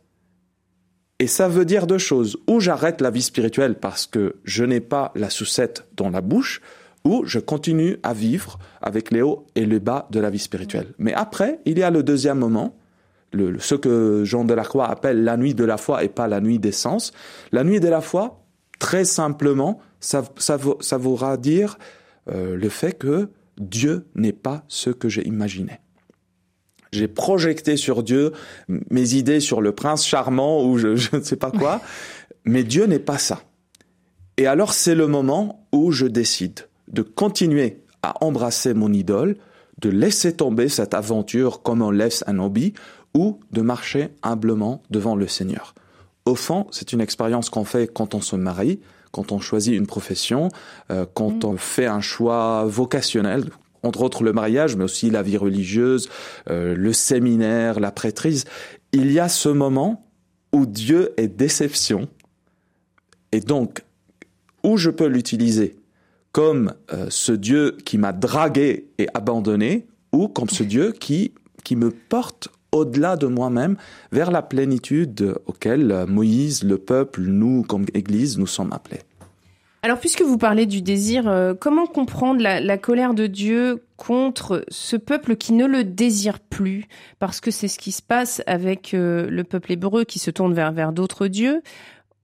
Et 1.19 1.27
ça 1.27 1.47
veut 1.47 1.65
dire 1.65 1.88
deux 1.88 1.97
choses. 1.97 2.38
Ou 2.47 2.59
j'arrête 2.59 2.99
la 3.01 3.09
vie 3.09 3.21
spirituelle 3.21 3.75
parce 3.75 4.07
que 4.07 4.36
je 4.43 4.63
n'ai 4.63 4.81
pas 4.81 5.12
la 5.15 5.29
sucette 5.29 5.86
dans 5.95 6.09
la 6.09 6.21
bouche, 6.21 6.62
où 7.05 7.23
je 7.25 7.39
continue 7.39 7.97
à 8.03 8.13
vivre 8.13 8.59
avec 8.81 9.11
les 9.11 9.21
hauts 9.21 9.45
et 9.55 9.65
les 9.65 9.79
bas 9.79 10.07
de 10.11 10.19
la 10.19 10.29
vie 10.29 10.39
spirituelle. 10.39 10.93
Mais 10.97 11.13
après, 11.13 11.59
il 11.65 11.77
y 11.77 11.83
a 11.83 11.91
le 11.91 12.03
deuxième 12.03 12.39
moment, 12.39 12.75
le, 13.31 13.59
ce 13.59 13.75
que 13.75 14.23
Jean 14.23 14.45
Delacroix 14.45 14.87
appelle 14.87 15.23
la 15.23 15.37
nuit 15.37 15.53
de 15.53 15.65
la 15.65 15.77
foi 15.77 16.03
et 16.03 16.09
pas 16.09 16.27
la 16.27 16.39
nuit 16.39 16.59
des 16.59 16.71
sens. 16.71 17.11
La 17.51 17.63
nuit 17.63 17.79
de 17.79 17.87
la 17.87 18.01
foi, 18.01 18.45
très 18.79 19.05
simplement, 19.05 19.79
ça, 19.99 20.23
ça, 20.37 20.57
ça 20.79 20.97
voudra 20.97 21.37
dire 21.37 21.77
euh, 22.31 22.55
le 22.55 22.69
fait 22.69 22.93
que 22.93 23.29
Dieu 23.57 24.07
n'est 24.15 24.33
pas 24.33 24.63
ce 24.67 24.89
que 24.89 25.09
j'ai 25.09 25.27
imaginé. 25.27 25.79
J'ai 26.91 27.07
projecté 27.07 27.75
sur 27.75 28.03
Dieu 28.03 28.33
mes 28.67 29.15
idées 29.15 29.39
sur 29.39 29.61
le 29.61 29.71
prince 29.73 30.05
charmant 30.05 30.63
ou 30.63 30.77
je, 30.77 30.95
je 30.95 31.15
ne 31.15 31.21
sais 31.21 31.35
pas 31.35 31.49
quoi, 31.49 31.81
mais 32.45 32.63
Dieu 32.63 32.85
n'est 32.85 32.99
pas 32.99 33.17
ça. 33.17 33.41
Et 34.37 34.45
alors 34.45 34.73
c'est 34.73 34.95
le 34.95 35.07
moment 35.07 35.67
où 35.71 35.91
je 35.91 36.05
décide 36.05 36.67
de 36.93 37.01
continuer 37.01 37.84
à 38.01 38.23
embrasser 38.23 38.73
mon 38.73 38.93
idole, 38.93 39.36
de 39.79 39.89
laisser 39.89 40.36
tomber 40.36 40.69
cette 40.69 40.93
aventure 40.93 41.62
comme 41.62 41.82
on 41.82 41.91
laisse 41.91 42.23
un 42.27 42.39
hobby, 42.39 42.73
ou 43.15 43.39
de 43.51 43.62
marcher 43.62 44.10
humblement 44.23 44.82
devant 44.89 45.15
le 45.15 45.27
Seigneur. 45.27 45.75
Au 46.25 46.36
fond, 46.36 46.67
c'est 46.71 46.93
une 46.93 47.01
expérience 47.01 47.49
qu'on 47.49 47.65
fait 47.65 47.91
quand 47.91 48.15
on 48.15 48.21
se 48.21 48.36
marie, 48.36 48.79
quand 49.12 49.32
on 49.32 49.39
choisit 49.39 49.75
une 49.75 49.86
profession, 49.86 50.49
euh, 50.91 51.06
quand 51.13 51.43
mm. 51.43 51.47
on 51.47 51.58
fait 51.58 51.86
un 51.86 52.01
choix 52.01 52.65
vocationnel, 52.65 53.45
entre 53.84 54.01
autres 54.01 54.23
le 54.23 54.34
mariage, 54.34 54.75
mais 54.75 54.86
aussi 54.86 55.10
la 55.10 55.21
vie 55.21 55.38
religieuse, 55.38 56.10
euh, 56.49 56.75
le 56.75 56.93
séminaire, 56.93 57.79
la 57.79 57.91
prêtrise. 57.91 58.45
Il 58.93 59.12
y 59.12 59.19
a 59.19 59.29
ce 59.29 59.49
moment 59.49 60.08
où 60.53 60.65
Dieu 60.65 61.13
est 61.17 61.27
déception, 61.27 62.08
et 63.32 63.41
donc, 63.41 63.84
où 64.63 64.77
je 64.77 64.89
peux 64.89 65.08
l'utiliser 65.08 65.75
comme 66.33 66.73
euh, 66.91 67.05
ce 67.09 67.31
Dieu 67.31 67.77
qui 67.85 67.97
m'a 67.97 68.11
dragué 68.11 68.89
et 68.97 69.07
abandonné, 69.13 69.87
ou 70.11 70.27
comme 70.27 70.49
ce 70.49 70.63
Dieu 70.63 70.91
qui, 70.91 71.31
me 71.71 71.89
porte 71.89 72.49
au-delà 72.71 73.15
de 73.15 73.27
moi-même 73.27 73.77
vers 74.11 74.29
la 74.29 74.41
plénitude 74.41 75.35
auquel 75.47 76.05
Moïse, 76.07 76.63
le 76.63 76.77
peuple, 76.77 77.21
nous, 77.21 77.63
comme 77.63 77.85
Église, 77.93 78.37
nous 78.37 78.47
sommes 78.47 78.73
appelés. 78.73 78.99
Alors, 79.85 79.99
puisque 79.99 80.21
vous 80.21 80.37
parlez 80.37 80.65
du 80.65 80.81
désir, 80.81 81.27
euh, 81.27 81.53
comment 81.59 81.87
comprendre 81.87 82.41
la, 82.41 82.77
colère 82.77 83.13
de 83.13 83.27
Dieu 83.27 83.83
contre 83.97 84.63
ce 84.69 84.95
peuple 84.95 85.35
qui 85.35 85.51
ne 85.51 85.65
le 85.65 85.83
désire 85.83 86.39
plus? 86.39 86.85
Parce 87.19 87.41
que 87.41 87.51
c'est 87.51 87.67
ce 87.67 87.77
qui 87.77 87.91
se 87.91 88.01
passe 88.01 88.41
avec 88.47 88.93
euh, 88.93 89.29
le 89.29 89.43
peuple 89.43 89.73
hébreu 89.73 90.05
qui 90.05 90.19
se 90.19 90.31
tourne 90.31 90.53
vers, 90.53 90.71
vers 90.71 90.93
d'autres 90.93 91.27
dieux. 91.27 91.61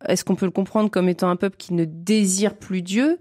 Est-ce 0.07 0.23
qu'on 0.23 0.35
peut 0.35 0.45
le 0.45 0.51
comprendre 0.51 0.89
comme 0.89 1.09
étant 1.09 1.29
un 1.29 1.35
peuple 1.35 1.57
qui 1.57 1.73
ne 1.73 1.83
désire 1.83 2.55
plus 2.55 2.81
Dieu? 2.81 3.19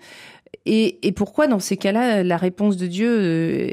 Et, 0.67 1.13
pourquoi 1.13 1.47
dans 1.47 1.61
ces 1.61 1.77
cas-là, 1.77 2.23
la 2.23 2.37
réponse 2.37 2.77
de 2.77 2.87
Dieu 2.87 3.09
euh, 3.09 3.71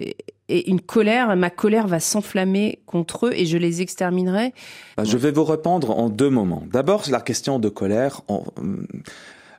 est 0.48 0.68
une 0.68 0.80
colère, 0.80 1.36
ma 1.36 1.50
colère 1.50 1.88
va 1.88 2.00
s'enflammer 2.00 2.80
contre 2.86 3.28
eux 3.28 3.34
et 3.34 3.46
je 3.46 3.58
les 3.58 3.82
exterminerai? 3.82 4.54
Bah, 4.96 5.04
Je 5.04 5.18
vais 5.18 5.32
vous 5.32 5.44
répondre 5.44 5.92
en 5.92 6.10
deux 6.10 6.30
moments. 6.30 6.64
D'abord, 6.72 7.04
la 7.10 7.20
question 7.20 7.60
de 7.60 7.68
colère, 7.70 8.22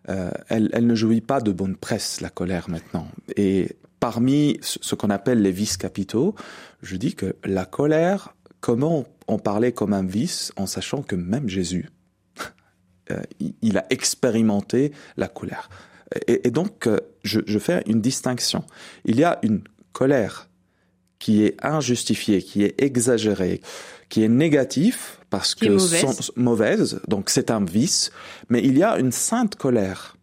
euh, 0.09 0.31
elle, 0.49 0.71
ne 0.87 0.95
jouit 0.95 1.21
pas 1.21 1.41
de 1.41 1.53
bonne 1.53 1.77
presse, 1.77 2.21
la 2.21 2.31
colère 2.31 2.71
maintenant. 2.71 3.09
Et 3.37 3.77
parmi 4.01 4.59
ce 4.63 4.95
qu'on 4.95 5.11
appelle 5.11 5.43
les 5.43 5.53
vices 5.53 5.77
capitaux, 5.77 6.35
je 6.83 6.97
dis 6.97 7.15
que 7.15 7.37
la 7.45 7.67
colère, 7.67 8.35
comment 8.61 9.05
on 9.29 9.39
parlait 9.39 9.73
comme 9.73 9.93
un 9.93 10.05
vice 10.05 10.53
en 10.57 10.67
sachant 10.67 11.03
que 11.03 11.17
même 11.17 11.49
Jésus, 11.49 11.91
euh, 13.11 13.21
il 13.61 13.77
a 13.77 13.85
expérimenté 13.91 14.93
la 15.19 15.29
colère? 15.29 15.69
Et, 16.27 16.51
donc, 16.51 16.87
euh, 16.87 17.01
je, 17.25 17.41
je, 17.47 17.59
fais 17.59 17.83
une 17.87 18.01
distinction. 18.01 18.65
Il 19.05 19.17
y 19.17 19.25
a 19.25 19.39
une 19.43 19.63
colère 19.93 20.49
qui 21.19 21.45
est 21.45 21.57
injustifiée, 21.65 22.43
qui 22.43 22.63
est 22.63 22.81
exagérée, 22.81 23.61
qui 24.09 24.23
est 24.23 24.29
négative 24.29 24.99
parce 25.31 25.55
que 25.55 25.67
mauvaise. 25.67 26.01
Sont, 26.01 26.33
mauvaise, 26.37 27.01
donc 27.09 27.31
c'est 27.31 27.51
un 27.51 27.65
vice. 27.65 28.11
Mais 28.49 28.63
il 28.63 28.79
y 28.79 28.83
a 28.83 28.99
une 28.99 29.13
sainte 29.13 29.57
colère, 29.57 30.17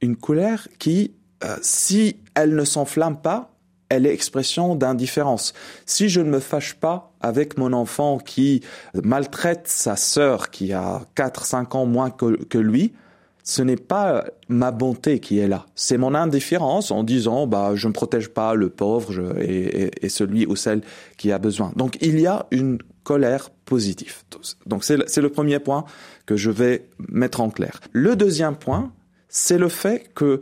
une 0.00 0.16
colère 0.16 0.68
qui, 0.78 1.14
euh, 1.44 1.56
si 1.62 2.16
elle 2.34 2.54
ne 2.54 2.64
s'enflamme 2.64 3.20
pas, 3.20 3.52
elle 3.88 4.04
est 4.04 4.12
expression 4.12 4.74
d'indifférence. 4.74 5.54
Si 5.86 6.08
je 6.08 6.20
ne 6.20 6.28
me 6.28 6.40
fâche 6.40 6.74
pas 6.74 7.14
avec 7.20 7.56
mon 7.56 7.72
enfant 7.72 8.18
qui 8.18 8.62
maltraite 8.94 9.68
sa 9.68 9.96
sœur 9.96 10.50
qui 10.50 10.72
a 10.72 11.02
4-5 11.14 11.76
ans 11.76 11.86
moins 11.86 12.10
que, 12.10 12.44
que 12.44 12.58
lui, 12.58 12.92
ce 13.48 13.62
n'est 13.62 13.76
pas 13.76 14.24
ma 14.48 14.72
bonté 14.72 15.20
qui 15.20 15.38
est 15.38 15.46
là, 15.46 15.66
c'est 15.76 15.98
mon 15.98 16.16
indifférence 16.16 16.90
en 16.90 17.04
disant 17.04 17.46
bah 17.46 17.76
je 17.76 17.86
ne 17.86 17.92
protège 17.92 18.28
pas 18.28 18.54
le 18.54 18.70
pauvre 18.70 19.40
et, 19.40 20.08
celui 20.08 20.46
ou 20.46 20.56
celle 20.56 20.82
qui 21.16 21.30
a 21.30 21.38
besoin. 21.38 21.72
Donc 21.76 21.96
il 22.00 22.18
y 22.18 22.26
a 22.26 22.46
une 22.50 22.78
colère 23.04 23.50
positive. 23.64 24.16
Donc 24.66 24.82
c'est 24.82 24.96
le 24.96 25.28
premier 25.28 25.60
point 25.60 25.84
que 26.26 26.36
je 26.36 26.50
vais 26.50 26.88
mettre 27.08 27.40
en 27.40 27.50
clair. 27.50 27.80
Le 27.92 28.16
deuxième 28.16 28.56
point, 28.56 28.92
c'est 29.28 29.58
le 29.58 29.68
fait 29.68 30.10
que 30.12 30.40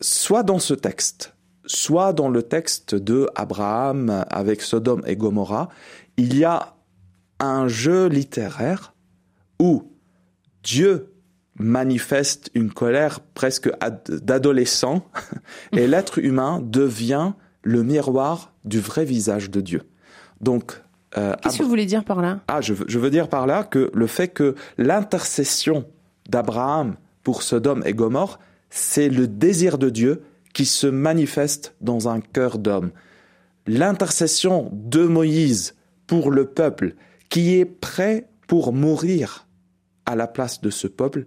soit 0.00 0.42
dans 0.42 0.58
ce 0.58 0.74
texte, 0.74 1.34
soit 1.66 2.12
dans 2.12 2.28
le 2.28 2.42
texte 2.42 2.96
de 2.96 3.28
Abraham 3.36 4.24
avec 4.28 4.60
Sodome 4.60 5.02
et 5.06 5.14
Gomorrah, 5.14 5.68
il 6.16 6.36
y 6.36 6.44
a 6.44 6.74
un 7.38 7.68
jeu 7.68 8.08
littéraire 8.08 8.92
où 9.60 9.92
Dieu 10.64 11.13
manifeste 11.56 12.50
une 12.54 12.70
colère 12.72 13.20
presque 13.20 13.70
d'adolescent 14.08 15.06
et 15.72 15.86
l'être 15.86 16.18
humain 16.18 16.60
devient 16.62 17.32
le 17.62 17.82
miroir 17.82 18.52
du 18.64 18.80
vrai 18.80 19.04
visage 19.04 19.50
de 19.50 19.60
Dieu. 19.60 19.82
Donc, 20.40 20.80
euh, 21.16 21.34
qu'est-ce 21.42 21.58
que 21.58 21.62
vous 21.62 21.68
voulez 21.68 21.86
dire 21.86 22.04
par 22.04 22.20
là? 22.20 22.40
Ah, 22.48 22.60
je 22.60 22.74
veux, 22.74 22.84
je 22.88 22.98
veux 22.98 23.10
dire 23.10 23.28
par 23.28 23.46
là 23.46 23.62
que 23.62 23.90
le 23.94 24.06
fait 24.06 24.28
que 24.28 24.54
l'intercession 24.78 25.86
d'Abraham 26.28 26.96
pour 27.22 27.42
Sodome 27.42 27.82
et 27.86 27.94
Gomorre, 27.94 28.38
c'est 28.70 29.08
le 29.08 29.28
désir 29.28 29.78
de 29.78 29.90
Dieu 29.90 30.22
qui 30.52 30.66
se 30.66 30.86
manifeste 30.86 31.74
dans 31.80 32.08
un 32.08 32.20
cœur 32.20 32.58
d'homme. 32.58 32.90
L'intercession 33.66 34.70
de 34.72 35.04
Moïse 35.04 35.74
pour 36.06 36.30
le 36.30 36.46
peuple 36.46 36.94
qui 37.28 37.54
est 37.54 37.64
prêt 37.64 38.28
pour 38.46 38.72
mourir 38.72 39.46
à 40.06 40.16
la 40.16 40.26
place 40.26 40.60
de 40.60 40.70
ce 40.70 40.86
peuple, 40.86 41.24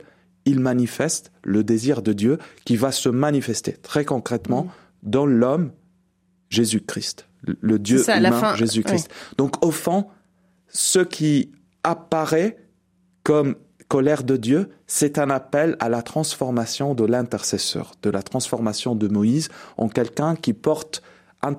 il 0.48 0.60
manifeste 0.60 1.32
le 1.44 1.64
désir 1.64 2.02
de 2.02 2.14
Dieu 2.14 2.38
qui 2.66 2.76
va 2.76 2.92
se 2.92 3.10
manifester 3.10 3.74
très 3.74 4.06
concrètement 4.06 4.64
Mm. 4.64 4.70
dans 5.04 5.26
l'homme 5.26 5.72
Jésus-Christ, 6.50 7.28
le- 7.62 7.80
Dieu 7.80 7.98
ça, 8.00 8.18
humain 8.18 8.56
Jésus-Christ. 8.56 9.10
Donc 9.38 9.64
au 9.66 9.72
fond, 9.72 10.08
ce 10.70 11.00
qui 11.00 11.52
apparaît 11.84 12.58
comme 13.24 13.56
colère 13.90 14.24
de 14.24 14.38
Dieu, 14.38 14.70
c'est 14.86 15.18
un 15.18 15.30
appel 15.30 15.76
à 15.80 15.90
la 15.90 16.02
transformation 16.02 16.94
de 16.96 17.06
l'intercesseur, 17.06 17.92
de 18.02 18.10
la 18.10 18.22
transformation 18.24 18.96
de 18.96 19.08
Moïse 19.08 19.50
en 19.78 19.88
quelqu'un 19.90 20.36
qui 20.36 20.54
porte 20.54 21.02
un 21.42 21.52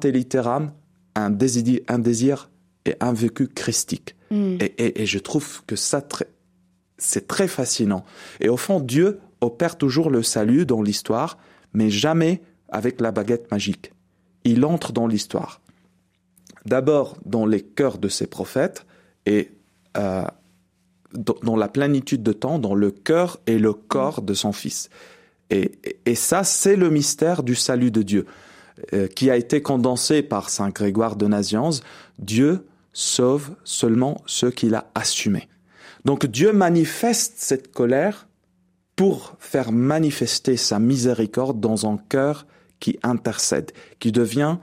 désir, 1.30 1.80
un 1.88 1.98
désir 1.98 2.50
et 2.86 2.94
un 3.00 3.12
vécu 3.12 3.48
christique. 3.48 4.14
Mm. 4.30 4.56
Et, 4.60 4.64
et- 4.78 5.02
et 5.02 5.06
je 5.06 5.18
trouve 5.18 5.62
que 5.66 5.76
ça, 5.76 6.00
très- 6.02 6.28
c'est 6.98 7.28
très 7.28 7.48
fascinant. 7.48 8.04
Et 8.40 8.48
au 8.48 8.56
fond, 8.56 8.80
Dieu 8.80 9.20
opère 9.40 9.76
toujours 9.78 10.10
le 10.10 10.22
salut 10.22 10.66
dans 10.66 10.82
l'histoire, 10.82 11.38
mais 11.72 11.90
jamais 11.90 12.42
avec 12.68 13.00
la 13.00 13.12
baguette 13.12 13.50
magique. 13.50 13.92
Il 14.44 14.64
entre 14.64 14.92
dans 14.92 15.06
l'histoire. 15.06 15.60
D'abord 16.66 17.16
dans 17.24 17.46
les 17.46 17.62
cœurs 17.62 17.98
de 17.98 18.08
ses 18.08 18.26
prophètes 18.26 18.84
et 19.26 19.52
euh, 19.96 20.24
dans, 21.14 21.56
la 21.56 21.68
plénitude 21.68 22.22
de 22.22 22.32
temps, 22.32 22.58
dans 22.58 22.74
le 22.74 22.90
cœur 22.90 23.38
et 23.46 23.58
le 23.58 23.72
corps 23.72 24.20
de 24.20 24.34
son 24.34 24.52
Fils. 24.52 24.90
Et 25.50 26.14
ça, 26.14 26.44
c'est 26.44 26.76
le 26.76 26.90
mystère 26.90 27.42
du 27.42 27.54
salut 27.54 27.90
de 27.90 28.02
Dieu, 28.02 28.26
euh, 28.92 29.06
qui 29.06 29.30
a 29.30 29.36
été 29.36 29.62
condensé 29.62 30.22
par 30.22 30.50
Saint 30.50 30.68
Grégoire 30.68 31.16
de 31.16 31.26
Nazianze. 31.26 31.82
Dieu 32.18 32.66
sauve 32.92 33.52
seulement 33.64 34.20
ceux 34.26 34.50
qu'il 34.50 34.74
a 34.74 34.90
assumés. 34.94 35.48
Donc 36.04 36.26
Dieu 36.26 36.52
manifeste 36.52 37.34
cette 37.36 37.72
colère 37.72 38.28
pour 38.96 39.36
faire 39.38 39.72
manifester 39.72 40.56
sa 40.56 40.78
miséricorde 40.78 41.60
dans 41.60 41.86
un 41.90 41.98
cœur 42.08 42.46
qui 42.80 42.98
intercède, 43.02 43.72
qui 43.98 44.12
devient 44.12 44.56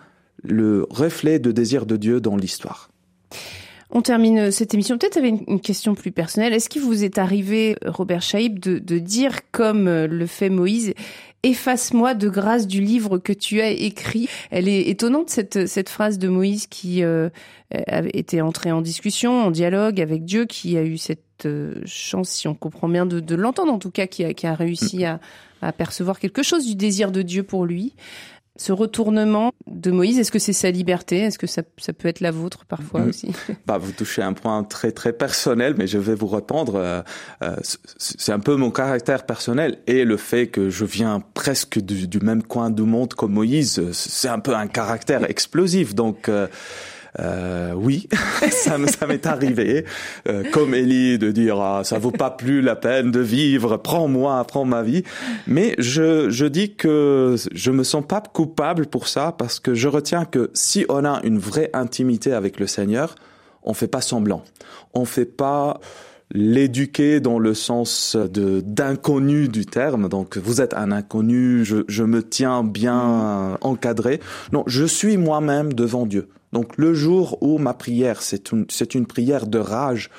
le 0.43 0.85
reflet 0.89 1.39
de 1.39 1.51
désir 1.51 1.85
de 1.85 1.97
Dieu 1.97 2.21
dans 2.21 2.35
l'histoire. 2.35 2.89
On 3.91 4.01
termine 4.01 4.51
cette 4.51 4.73
émission 4.73 4.97
peut-être 4.97 5.17
avec 5.17 5.35
une, 5.47 5.61
question 5.61 5.95
plus 5.95 6.11
personnelle. 6.11 6.53
Est-ce 6.53 6.69
qu'il 6.69 6.81
vous 6.81 7.03
est 7.03 7.17
arrivé, 7.17 7.77
Robert 7.85 8.21
Chaïb, 8.21 8.59
de, 8.59 8.79
de 8.79 8.97
dire 8.97 9.49
comme 9.51 9.87
euh, 9.87 10.07
le 10.07 10.25
fait 10.25 10.49
Moïse, 10.49 10.93
efface-moi 11.45 12.13
de 12.13 12.27
grâce 12.27 12.67
du 12.67 12.81
livre 12.81 13.17
que 13.17 13.33
tu 13.33 13.61
as 13.61 13.69
écrit 13.69 14.27
Elle 14.51 14.67
est 14.67 14.89
étonnante 14.89 15.29
cette, 15.29 15.67
cette 15.67 15.89
phrase 15.89 16.17
de 16.17 16.27
Moïse 16.27 16.67
qui 16.67 17.03
euh, 17.03 17.29
avait 17.87 18.11
été 18.13 18.41
entré 18.41 18.71
en 18.71 18.81
discussion, 18.81 19.43
en 19.43 19.51
dialogue 19.51 20.01
avec 20.01 20.25
Dieu, 20.25 20.45
qui 20.45 20.77
a 20.77 20.83
eu 20.83 20.97
cette 20.97 21.45
euh, 21.45 21.75
chance, 21.85 22.29
si 22.29 22.47
on 22.47 22.55
comprend 22.55 22.89
bien, 22.89 23.05
de, 23.05 23.19
de 23.19 23.35
l'entendre 23.35 23.71
en 23.71 23.79
tout 23.79 23.91
cas, 23.91 24.07
qui 24.07 24.25
a, 24.25 24.33
qui 24.33 24.47
a 24.47 24.55
réussi 24.55 25.05
à, 25.05 25.19
à 25.61 25.71
percevoir 25.71 26.19
quelque 26.19 26.43
chose 26.43 26.65
du 26.65 26.75
désir 26.75 27.11
de 27.11 27.21
Dieu 27.21 27.43
pour 27.43 27.65
lui. 27.65 27.93
Ce 28.57 28.71
retournement 28.71 29.51
de 29.67 29.91
Moïse, 29.91 30.17
est-ce 30.17 30.31
que 30.31 30.39
c'est 30.39 30.53
sa 30.53 30.71
liberté? 30.71 31.17
Est-ce 31.19 31.37
que 31.37 31.47
ça, 31.47 31.61
ça 31.77 31.91
peut 31.91 32.07
être 32.07 32.21
la 32.21 32.31
vôtre 32.31 32.63
parfois 32.65 33.01
Mhm. 33.01 33.09
aussi? 33.09 33.27
Bah, 33.65 33.77
vous 33.77 33.91
touchez 33.91 34.21
un 34.21 34.31
point 34.33 34.63
très 34.63 34.91
très 34.93 35.11
personnel, 35.11 35.75
mais 35.77 35.87
je 35.87 35.97
vais 35.97 36.15
vous 36.15 36.27
répondre. 36.27 36.75
euh, 36.75 37.01
euh, 37.43 37.55
c'est 37.97 38.31
un 38.31 38.39
peu 38.39 38.55
mon 38.55 38.71
caractère 38.71 39.25
personnel 39.25 39.79
et 39.87 40.05
le 40.05 40.17
fait 40.17 40.47
que 40.47 40.69
je 40.69 40.85
viens 40.85 41.21
presque 41.33 41.79
du, 41.79 42.07
du 42.07 42.19
même 42.19 42.43
coin 42.43 42.69
du 42.69 42.83
monde 42.83 43.13
comme 43.13 43.33
Moïse, 43.33 43.79
euh, 43.79 43.89
c'est 43.93 44.29
un 44.29 44.39
peu 44.39 44.55
un 44.55 44.67
caractère 44.67 45.29
explosif. 45.29 45.93
Donc 45.93 46.29
euh, 46.29 46.47
euh, 47.19 47.73
oui, 47.75 48.07
ça, 48.51 48.77
me- 48.77 48.87
ça 48.87 49.07
m'est 49.07 49.25
arrivé, 49.25 49.85
euh, 50.27 50.43
comme 50.51 50.73
Élie, 50.73 51.17
de 51.17 51.31
dire 51.31 51.59
ah, 51.59 51.83
ça 51.83 51.97
vaut 51.99 52.11
pas 52.11 52.29
plus 52.31 52.61
la 52.61 52.75
peine 52.75 53.11
de 53.11 53.19
vivre, 53.21 53.77
prends-moi, 53.77 54.43
prends 54.47 54.65
ma 54.65 54.83
vie. 54.83 55.03
Mais 55.47 55.75
je, 55.77 56.29
je 56.29 56.45
dis 56.45 56.73
que 56.75 57.35
je 57.53 57.71
me 57.71 57.83
sens 57.83 58.03
pas 58.05 58.21
coupable 58.21 58.85
pour 58.87 59.07
ça 59.07 59.33
parce 59.37 59.59
que 59.59 59.73
je 59.73 59.87
retiens 59.87 60.25
que 60.25 60.51
si 60.53 60.85
on 60.89 61.05
a 61.05 61.21
une 61.23 61.37
vraie 61.39 61.69
intimité 61.73 62.33
avec 62.33 62.59
le 62.59 62.67
Seigneur, 62.67 63.15
on 63.63 63.73
fait 63.73 63.87
pas 63.87 64.01
semblant, 64.01 64.43
on 64.93 65.05
fait 65.05 65.25
pas 65.25 65.79
l'éduquer 66.33 67.19
dans 67.19 67.39
le 67.39 67.53
sens 67.53 68.15
de 68.15 68.59
d'inconnu 68.61 69.47
du 69.47 69.65
terme. 69.65 70.09
Donc 70.09 70.37
vous 70.37 70.59
êtes 70.61 70.73
un 70.73 70.91
inconnu, 70.91 71.63
je, 71.63 71.77
je 71.87 72.03
me 72.03 72.23
tiens 72.23 72.63
bien 72.63 73.57
encadré. 73.61 74.19
Non, 74.51 74.63
je 74.67 74.85
suis 74.85 75.17
moi-même 75.17 75.73
devant 75.73 76.05
Dieu. 76.05 76.27
Donc 76.55 76.77
le 76.77 76.93
jour 76.93 77.37
où 77.41 77.57
ma 77.57 77.73
prière, 77.73 78.21
c'est 78.21 78.53
une, 78.53 78.65
c'est 78.69 78.95
une 78.95 79.05
prière 79.05 79.45
de 79.45 79.59
rage 79.59 80.09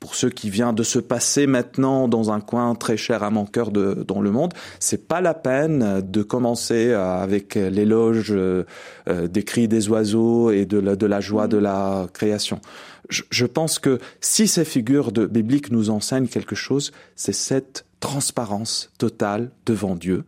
pour 0.00 0.14
ce 0.14 0.26
qui 0.26 0.48
vient 0.48 0.72
de 0.72 0.82
se 0.82 0.98
passer 0.98 1.46
maintenant 1.46 2.08
dans 2.08 2.30
un 2.30 2.40
coin 2.40 2.74
très 2.74 2.96
cher 2.96 3.22
à 3.22 3.28
mon 3.28 3.44
cœur 3.44 3.70
de, 3.70 4.02
dans 4.08 4.22
le 4.22 4.30
monde, 4.30 4.54
c'est 4.80 5.06
pas 5.06 5.20
la 5.20 5.34
peine 5.34 6.00
de 6.00 6.22
commencer 6.22 6.88
euh, 6.88 7.22
avec 7.22 7.56
l'éloge 7.56 8.28
euh, 8.30 8.64
euh, 9.06 9.28
des 9.28 9.42
cris 9.42 9.68
des 9.68 9.90
oiseaux 9.90 10.50
et 10.50 10.64
de 10.64 10.78
la, 10.78 10.96
de 10.96 11.04
la 11.04 11.20
joie 11.20 11.46
de 11.46 11.58
la 11.58 12.06
création. 12.14 12.62
Je, 13.10 13.24
je 13.28 13.44
pense 13.44 13.78
que 13.78 13.98
si 14.22 14.48
ces 14.48 14.64
figures 14.64 15.12
de, 15.12 15.26
bibliques 15.26 15.70
nous 15.70 15.90
enseignent 15.90 16.26
quelque 16.26 16.56
chose, 16.56 16.90
c'est 17.16 17.34
cette 17.34 17.84
transparence 18.00 18.90
totale 18.96 19.50
devant 19.66 19.94
Dieu. 19.94 20.24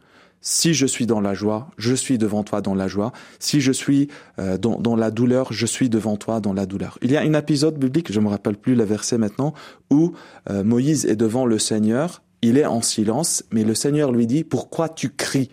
Si 0.46 0.74
je 0.74 0.84
suis 0.84 1.06
dans 1.06 1.22
la 1.22 1.32
joie, 1.32 1.70
je 1.78 1.94
suis 1.94 2.18
devant 2.18 2.44
toi 2.44 2.60
dans 2.60 2.74
la 2.74 2.86
joie. 2.86 3.12
Si 3.38 3.62
je 3.62 3.72
suis 3.72 4.08
euh, 4.38 4.58
dans, 4.58 4.78
dans 4.78 4.94
la 4.94 5.10
douleur, 5.10 5.54
je 5.54 5.64
suis 5.64 5.88
devant 5.88 6.18
toi 6.18 6.38
dans 6.40 6.52
la 6.52 6.66
douleur. 6.66 6.98
Il 7.00 7.10
y 7.10 7.16
a 7.16 7.22
un 7.22 7.32
épisode 7.32 7.78
biblique, 7.78 8.12
je 8.12 8.20
me 8.20 8.28
rappelle 8.28 8.58
plus 8.58 8.74
le 8.74 8.84
verset 8.84 9.16
maintenant, 9.16 9.54
où 9.90 10.12
euh, 10.50 10.62
Moïse 10.62 11.06
est 11.06 11.16
devant 11.16 11.46
le 11.46 11.58
Seigneur, 11.58 12.22
il 12.42 12.58
est 12.58 12.66
en 12.66 12.82
silence, 12.82 13.42
mais 13.52 13.64
le 13.64 13.74
Seigneur 13.74 14.12
lui 14.12 14.26
dit, 14.26 14.44
pourquoi 14.44 14.90
tu 14.90 15.08
cries? 15.08 15.48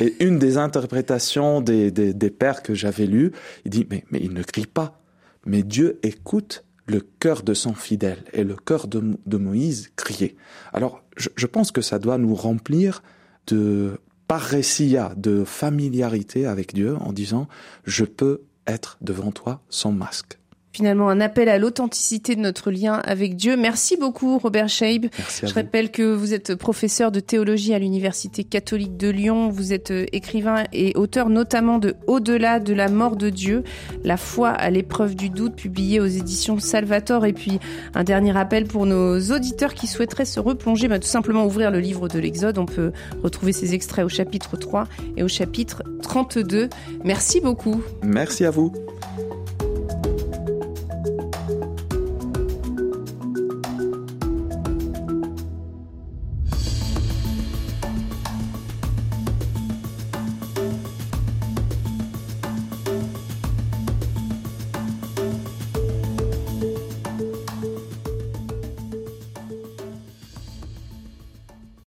Et 0.00 0.24
une 0.24 0.38
des 0.38 0.56
interprétations 0.56 1.60
des, 1.60 1.90
des, 1.90 2.14
des 2.14 2.30
pères 2.30 2.62
que 2.62 2.72
j'avais 2.72 3.06
lus, 3.06 3.32
il 3.66 3.70
dit, 3.70 3.86
mais, 3.90 4.04
mais 4.10 4.20
il 4.22 4.32
ne 4.32 4.42
crie 4.42 4.66
pas. 4.66 5.02
Mais 5.44 5.62
Dieu 5.62 6.00
écoute 6.02 6.64
le 6.86 7.02
cœur 7.20 7.42
de 7.42 7.52
son 7.52 7.74
fidèle 7.74 8.24
et 8.32 8.42
le 8.42 8.56
cœur 8.56 8.88
de, 8.88 9.18
de 9.26 9.36
Moïse 9.36 9.90
criait. 9.96 10.36
Alors, 10.72 11.02
je, 11.18 11.28
je 11.36 11.46
pense 11.46 11.72
que 11.72 11.82
ça 11.82 11.98
doit 11.98 12.16
nous 12.16 12.34
remplir 12.34 13.02
de 13.48 14.00
paressia, 14.26 15.12
de 15.16 15.44
familiarité 15.44 16.46
avec 16.46 16.74
Dieu 16.74 16.96
en 16.96 17.12
disant 17.12 17.48
je 17.84 18.04
peux 18.04 18.42
être 18.66 18.98
devant 19.00 19.32
toi 19.32 19.62
sans 19.70 19.92
masque. 19.92 20.38
Finalement, 20.78 21.08
un 21.08 21.20
appel 21.20 21.48
à 21.48 21.58
l'authenticité 21.58 22.36
de 22.36 22.40
notre 22.40 22.70
lien 22.70 23.00
avec 23.02 23.34
Dieu. 23.34 23.56
Merci 23.56 23.96
beaucoup, 23.96 24.38
Robert 24.38 24.68
Scheib. 24.68 25.06
Merci 25.18 25.40
Je 25.42 25.46
vous. 25.46 25.54
rappelle 25.56 25.90
que 25.90 26.14
vous 26.14 26.34
êtes 26.34 26.54
professeur 26.54 27.10
de 27.10 27.18
théologie 27.18 27.74
à 27.74 27.80
l'Université 27.80 28.44
catholique 28.44 28.96
de 28.96 29.08
Lyon. 29.08 29.48
Vous 29.48 29.72
êtes 29.72 29.90
euh, 29.90 30.06
écrivain 30.12 30.62
et 30.72 30.96
auteur 30.96 31.30
notamment 31.30 31.80
de 31.80 31.96
Au-delà 32.06 32.60
de 32.60 32.72
la 32.74 32.88
mort 32.88 33.16
de 33.16 33.28
Dieu, 33.28 33.64
la 34.04 34.16
foi 34.16 34.50
à 34.50 34.70
l'épreuve 34.70 35.16
du 35.16 35.30
doute, 35.30 35.56
publié 35.56 35.98
aux 35.98 36.06
éditions 36.06 36.60
Salvator. 36.60 37.26
Et 37.26 37.32
puis, 37.32 37.58
un 37.96 38.04
dernier 38.04 38.36
appel 38.36 38.64
pour 38.64 38.86
nos 38.86 39.18
auditeurs 39.32 39.74
qui 39.74 39.88
souhaiteraient 39.88 40.26
se 40.26 40.38
replonger, 40.38 40.86
bah, 40.86 41.00
tout 41.00 41.08
simplement 41.08 41.44
ouvrir 41.44 41.72
le 41.72 41.80
livre 41.80 42.06
de 42.06 42.20
l'Exode. 42.20 42.56
On 42.56 42.66
peut 42.66 42.92
retrouver 43.24 43.50
ces 43.50 43.74
extraits 43.74 44.04
au 44.04 44.08
chapitre 44.08 44.56
3 44.56 44.84
et 45.16 45.24
au 45.24 45.28
chapitre 45.28 45.82
32. 46.02 46.68
Merci 47.02 47.40
beaucoup. 47.40 47.82
Merci 48.04 48.44
à 48.44 48.52
vous. 48.52 48.72